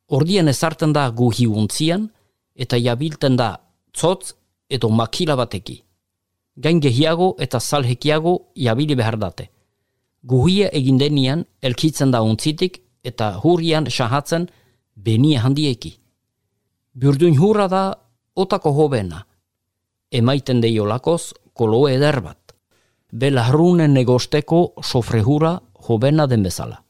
Ordien 0.09 0.49
ezarten 0.49 0.93
da 0.93 1.09
guhi 1.11 1.47
untzian 1.47 2.11
eta 2.55 2.77
jabilten 2.77 3.37
da 3.37 3.57
tzotz 3.93 4.35
edo 4.69 4.89
makila 4.89 5.37
bateki. 5.37 5.83
Gain 6.57 6.81
gehiago 6.81 7.35
eta 7.39 7.61
salhekiago 7.61 8.53
jabili 8.55 8.95
behar 8.95 9.19
date. 9.19 9.49
Guhia 10.23 10.69
egin 10.73 10.99
denian 10.99 11.45
elkitzen 11.63 12.11
da 12.11 12.23
untzitik 12.23 12.83
eta 13.03 13.41
hurrian 13.43 13.89
sahatzen 13.91 14.49
benia 14.95 15.41
handieki. 15.43 15.97
Burdun 16.95 17.39
hurra 17.39 17.69
da 17.69 17.83
otako 18.37 18.73
hobena. 18.73 19.25
Emaiten 20.13 20.61
deiolakoz 20.61 21.33
kolo 21.57 21.87
eder 21.89 22.21
bat 22.21 22.43
belarrunen 23.13 23.93
negosteko 23.93 24.63
sofrehura 24.83 25.59
jobena 25.87 26.27
den 26.27 26.43
bezala. 26.47 26.81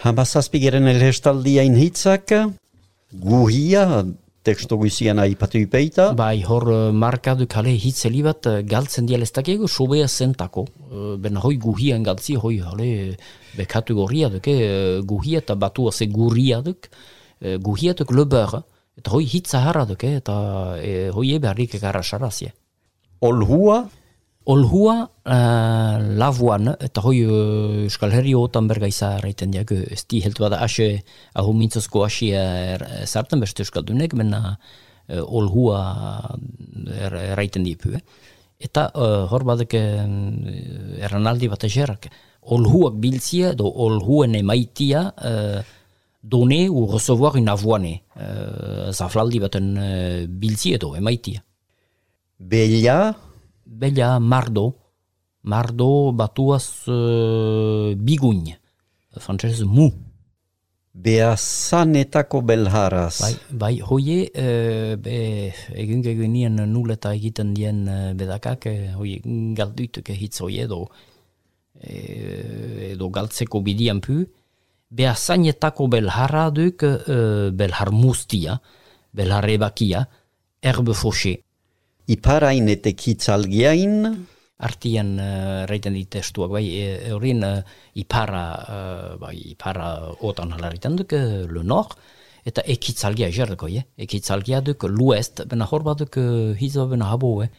Hamazazpigeren 0.00 0.88
elgestaldia 0.88 1.62
in 1.62 1.76
hitzak, 1.76 2.32
guhia, 3.12 4.02
teksto 4.42 4.78
guizian 4.80 5.20
aipatu 5.20 5.60
ipeita, 5.60 6.10
Bai, 6.16 6.40
hor 6.48 6.66
eh, 6.72 6.78
markadu 6.96 7.46
kale 7.50 7.74
hitzeli 7.76 8.22
bat 8.24 8.48
eh, 8.48 8.62
galtzen 8.64 9.06
dialestakego 9.06 9.68
sobea 9.68 10.08
zentako. 10.08 10.64
Eh, 10.88 11.14
Bena 11.20 11.42
hoi 11.44 11.58
guhian 11.60 12.02
galtzi, 12.06 12.38
hoi 12.40 12.58
hale 12.64 12.90
bekatu 13.58 13.98
gorria 14.00 14.30
duke, 14.32 14.54
guhia 15.04 15.44
eta 15.44 15.54
batua 15.54 15.92
ze 15.92 16.06
gurria 16.06 16.60
duk, 16.64 16.88
guhia 17.40 17.94
duk 17.96 18.10
lebeur, 18.12 18.60
eta 19.00 19.16
hoi 19.16 19.24
hitza 19.24 19.64
harra 19.64 19.86
duke, 19.88 20.12
eta 20.20 20.36
eh, 20.78 21.08
hoi 21.10 21.32
ebe 21.38 21.48
harrik 21.50 21.74
ekarra 21.80 22.02
sarazie. 22.02 22.52
olhua, 23.20 23.88
Olhua 24.48 24.94
uh, 25.04 25.96
lavuan, 26.16 26.72
eta 26.80 27.02
hoi 27.04 27.18
uh, 27.26 27.82
Euskal 27.84 28.14
Herri 28.16 28.32
otan 28.34 28.70
bergaiza 28.70 29.12
raiten 29.20 29.52
diak, 29.52 29.74
ez 29.92 30.00
di 30.08 30.22
heltu 30.24 30.46
bada 30.46 30.62
ase, 30.64 31.02
ahu 31.36 31.52
mintzozko 31.54 32.06
asi 32.06 32.30
er, 32.32 32.82
sartan 33.04 33.44
beste 33.44 33.62
Euskal 33.62 33.84
mena 34.16 34.56
uh, 34.56 35.20
olhua 35.28 35.82
er, 36.88 37.36
raiten 37.36 37.62
dipu. 37.62 37.92
Eh? 37.92 38.00
Eta 38.58 38.88
uh, 38.94 39.28
hor 39.30 39.44
badek 39.44 39.74
erranaldi 39.74 41.48
bat 41.48 41.64
egerak. 41.64 42.08
Olhuak 42.40 42.96
biltzia, 42.96 43.52
edo 43.52 43.68
olhuen 43.68 44.34
emaitia, 44.34 45.12
uh, 45.20 45.60
donner 46.22 46.68
ou 46.68 46.86
recevoir 46.86 47.36
une 47.36 47.48
avoine. 47.48 48.00
Uh, 48.16 48.90
zaflaldi 48.92 49.40
baten 49.40 49.76
uh, 49.76 50.26
biltzia 50.28 50.76
edo 50.76 50.94
emaitia. 50.96 51.42
bella, 52.38 53.14
Bella 53.66 54.18
mardo, 54.18 54.74
mardo 55.42 56.12
batuaz 56.12 56.88
uh, 56.88 57.94
biguin, 57.94 58.56
frantzez 59.18 59.62
mu. 59.64 59.90
beazanetako 60.92 62.42
belharaz. 62.42 63.20
Bai, 63.22 63.34
bai 63.50 63.74
hoie, 63.80 64.24
uh, 64.34 64.96
be, 65.00 65.52
egin 65.78 66.02
gegunien 66.04 66.58
nuleta 66.70 67.14
egiten 67.16 67.54
dien 67.54 67.84
uh, 67.88 68.10
bedakak, 68.18 68.66
uh, 68.66 68.96
hoie 68.98 69.20
galduituk 69.56 70.10
hitz 70.16 70.40
hoie 70.42 70.66
edo, 70.66 70.84
eh, 71.80 72.90
edo 72.92 73.08
galtzeko 73.14 73.62
bidian 73.64 74.02
pu, 74.04 74.24
beazanetako 74.90 75.86
belharra 75.90 76.48
duk 76.50 76.82
uh, 76.84 77.50
belhar 77.54 77.92
mustia, 77.94 78.58
belhar 79.14 79.46
ebakia, 79.48 80.04
herbe 80.62 80.94
fauché. 80.94 81.38
Iparain 82.10 82.68
eta 82.72 82.90
kitzalgiain, 82.98 84.08
artian 84.66 85.12
uh, 85.22 85.66
reiten 85.70 85.94
dit 85.96 86.10
testuak, 86.10 86.50
bai, 86.52 86.64
e, 86.74 86.88
eurin 87.12 87.44
uh, 87.46 87.58
ipara, 88.02 88.46
uh, 88.60 89.12
bai, 89.20 89.36
ipara 89.54 89.92
otan 90.26 90.56
halaritan 90.56 90.98
duk, 90.98 91.14
uh, 91.14 91.46
le 91.48 91.62
nord, 91.62 91.94
eta 92.44 92.64
ekitzalgia 92.74 93.30
jerdeko, 93.32 93.70
je? 93.70 93.84
Ekitzalgia 94.00 94.60
duk 94.64 94.88
l'ouest, 94.90 95.44
bena 95.48 95.68
hor 95.70 95.86
bat 95.86 96.02
duk 96.02 96.18
uh, 96.18 96.50
hizo 96.58 96.88
bena 96.90 97.12
habo, 97.14 97.36
eh? 97.46 97.50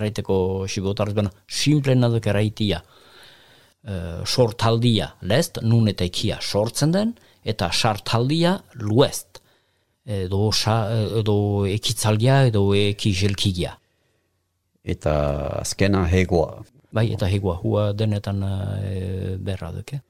Reiteko 0.00 0.64
sibotarz 0.66 1.12
bena 1.14 1.30
simplena 1.46 2.08
duk 2.10 2.26
reitia. 2.32 2.80
Uh, 3.86 4.24
sortaldia 4.26 5.12
lest, 5.22 5.60
nun 5.62 5.86
eta 5.88 6.04
ekia 6.04 6.40
sortzen 6.42 6.90
den, 6.92 7.12
eta 7.44 7.70
sartaldia 7.72 8.58
l'ouest. 8.74 9.40
Edo, 10.08 10.48
sa, 10.52 10.88
edo 11.20 11.66
ekitzalgia, 11.68 12.46
edo 12.48 12.72
ekizelkigia. 12.74 13.76
eta 14.88 15.14
azkena 15.60 16.06
hegoa. 16.08 16.62
Bai, 16.92 17.10
eta 17.12 17.28
hegoa, 17.28 17.58
hua 17.62 17.90
denetan 17.92 18.42
uh, 18.42 19.36
berra 19.44 19.72
duke. 19.74 20.00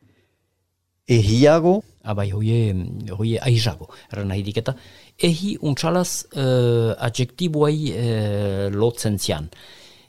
Ehiago, 1.09 1.78
abai 2.04 2.28
hoie, 2.37 2.74
hoie 3.16 3.40
aizago, 3.40 3.88
erran 4.12 4.28
nahi 4.31 4.44
diketa. 4.46 4.74
Ehi 5.18 5.57
untsalaz 5.64 6.28
uh, 6.37 6.92
adjektiboai 7.09 7.78
uh, 7.94 8.66
lotzen 8.74 9.18
zian. 9.18 9.48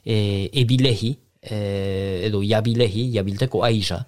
E, 0.00 0.48
ebilehi, 0.56 1.10
e, 1.42 2.26
edo 2.26 2.42
jabilehi, 2.42 3.10
jabilteko 3.14 3.64
aiza, 3.64 4.04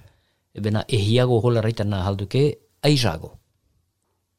ebena 0.55 0.85
ehiago 0.89 1.41
hola 1.43 1.63
raiten 1.65 1.95
halduke 1.95 2.45
aizago. 2.83 3.39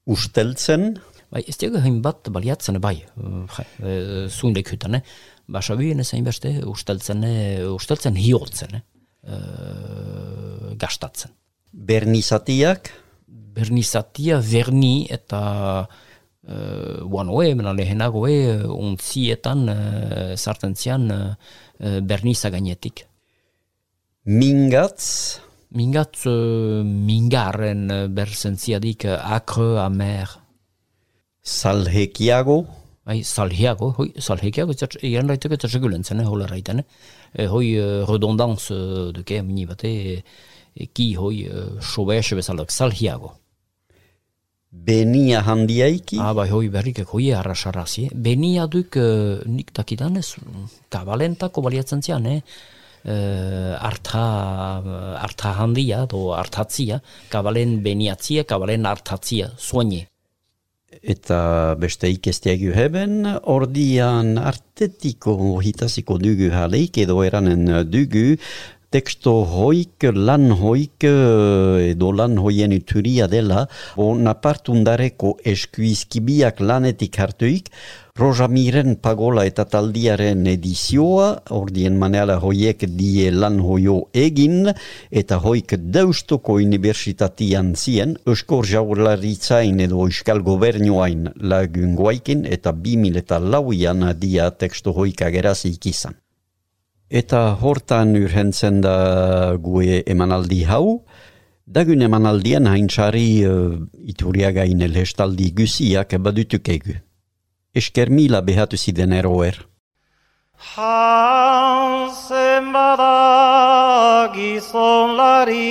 usteltzen, 0.06 0.98
Bai, 1.34 1.42
ez 1.50 1.56
diago 1.58 1.80
hain 1.82 1.96
bat 2.06 2.28
baliatzen 2.30 2.78
bai, 2.82 3.00
uh, 3.18 3.62
e, 3.82 3.94
zuin 4.30 4.54
lekutan, 4.54 5.00
eh? 5.00 5.02
Basa 5.50 5.74
bien 5.80 6.04
ez 6.04 6.12
hain 6.14 6.26
beste 6.28 6.52
usteltzen, 6.70 7.24
eh, 7.26 7.64
usteltzen 7.74 8.20
hiotzen, 8.22 8.76
eh? 8.78 8.84
Uh, 9.24 10.74
gastatzen. 10.78 11.32
bernizatiak, 11.74 12.92
bernizatia, 13.56 14.38
verni 14.46 15.08
eta 15.10 15.40
uh, 16.48 17.04
guanoe, 17.08 17.54
mena 17.56 17.74
lehenagoe, 17.74 18.36
untzietan 18.74 19.66
uh, 19.70 20.36
sartzen 20.36 20.76
zian 20.76 21.10
uh, 21.12 21.34
berniza 22.02 22.50
gainetik. 22.54 23.08
mingatz, 24.26 25.40
Mingat 25.74 26.20
uh, 26.30 26.84
mingarren 26.86 27.88
uh, 27.90 28.06
bersentziadik 28.06 29.08
uh, 29.10 29.18
akre, 29.34 29.72
amer, 29.82 30.30
salhekiago, 31.42 32.60
bai, 33.04 33.24
salhiago, 33.26 33.90
hoi, 33.98 34.12
salhekiago, 34.22 34.76
egan 35.02 35.32
raiteko 35.32 35.58
eta 35.58 35.68
segulentzen, 35.68 36.22
eh, 36.22 36.28
hola 36.30 36.46
raiten, 36.48 36.84
eh, 37.34 37.48
hoi 37.50 37.74
uh, 37.82 38.06
redondance 38.06 38.70
uh, 38.72 39.10
duke, 39.16 39.42
mini 39.42 39.66
bate, 39.66 39.94
eh, 40.78 40.88
ki 40.94 41.08
hoi 41.18 41.48
uh, 41.50 41.66
sobese 41.82 42.38
bezalak, 42.38 42.72
salhiago. 42.72 43.34
Benia 44.74 45.42
handiaiki, 45.46 46.18
Ah, 46.20 46.34
bai, 46.34 46.50
hoi 46.50 46.68
berrikek 46.70 47.08
hoi 47.14 47.32
arrasarrazi. 47.38 48.10
Benia 48.14 48.68
duk 48.68 48.98
uh, 48.98 49.40
nik 49.46 49.74
dakidan 49.74 50.18
ez, 50.18 50.36
kabalentako 50.90 51.62
baliatzen 51.62 52.02
zian, 52.02 52.26
eh? 52.26 52.42
Uh, 53.04 53.76
arta, 53.84 54.24
arta 55.20 55.52
handia, 55.60 56.06
do 56.08 56.32
artatzia, 56.34 57.02
kabalen 57.30 57.82
beniatzia, 57.84 58.46
kabalen 58.48 58.86
artatzia, 58.86 59.52
soine. 59.58 60.08
eta 61.02 61.76
beste 61.80 62.08
ikestiagu 62.08 62.72
heben, 62.78 63.26
ordian 63.50 64.38
artetiko 64.38 65.36
hitasiko 65.66 66.20
dugu 66.22 66.52
haleik 66.54 67.00
edo 67.04 67.18
eranen 67.26 67.66
dugu, 67.90 68.38
teksto 68.94 69.40
hoik, 69.50 70.06
lan 70.14 70.52
hoik 70.54 71.08
edo 71.08 72.12
lan 72.14 72.38
hoien 72.38 72.76
uturia 72.76 73.26
dela, 73.32 73.66
o 73.98 74.14
napartundareko 74.14 75.38
eskuizkibiak 75.54 76.62
lanetik 76.62 77.18
hartuik, 77.18 77.74
Rojamiren 78.14 79.00
pagola 79.02 79.42
eta 79.50 79.64
taldiaren 79.66 80.44
edizioa, 80.52 81.30
ordien 81.58 81.96
maneala 81.98 82.36
hoiek 82.44 82.86
die 83.00 83.32
lan 83.34 83.58
hoio 83.66 83.96
egin, 84.14 84.70
eta 85.10 85.40
hoik 85.42 85.74
deustoko 85.98 86.60
universitatian 86.62 87.74
zien, 87.74 88.14
euskor 88.30 88.70
jaurlaritzain 88.70 89.82
edo 89.88 90.06
euskal 90.06 90.46
gobernioain 90.46 91.32
lagungoaikin, 91.42 92.46
eta 92.46 92.78
2000 92.86 93.24
eta 93.26 93.42
lauian 93.42 94.12
dia 94.22 94.52
teksto 94.54 94.94
hoik 94.94 95.26
agerazik 95.26 95.90
izan. 95.90 96.23
Eta 97.14 97.54
hortan 97.62 98.16
urhentzen 98.18 98.80
da 98.82 99.54
gue 99.62 100.00
emanaldi 100.10 100.64
hau, 100.66 101.06
dagun 101.70 102.02
emanaldian 102.02 102.66
haintsari 102.66 103.46
uh, 103.46 103.78
ituriagain 104.10 104.82
elhestaldi 104.82 105.52
guziak 105.54 106.18
badutuk 106.18 106.66
egu. 106.74 106.98
Esker 107.78 108.10
mila 108.10 108.42
behatu 108.42 108.82
ziden 108.82 109.14
eroer. 109.14 109.62
Hansen 110.74 112.74
bada 112.74 114.34
gizonlari 114.34 115.70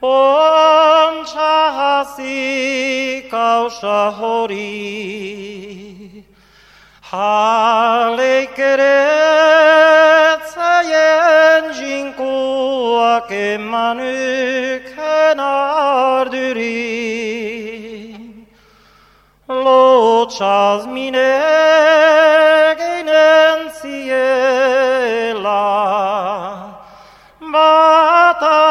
Ontsa 0.00 1.56
hasi 1.78 3.26
kausa 3.30 3.98
hori 4.20 4.70
Haleik 7.10 8.54
ere 8.54 8.98
zaien 10.52 11.64
jinkuak 11.78 13.30
emanuken 13.46 15.38
ardurin 15.46 16.62
Lotxaz 19.48 20.82
mine 20.86 21.34
geinen 22.78 23.60
ziela 23.80 25.66
Bata 27.54 28.62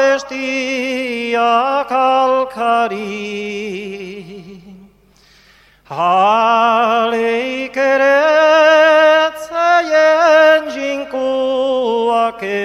bestia 0.00 1.54
kalkari 1.92 3.22
Haleik 5.86 6.51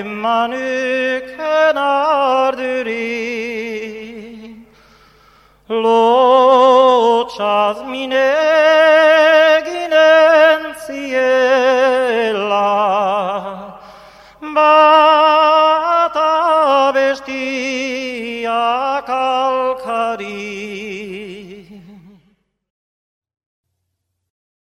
jinkuak 0.08 1.28
emanuken 1.38 1.76
ardurin 1.76 3.08
Lotxaz 5.84 7.38
mine 7.92 8.27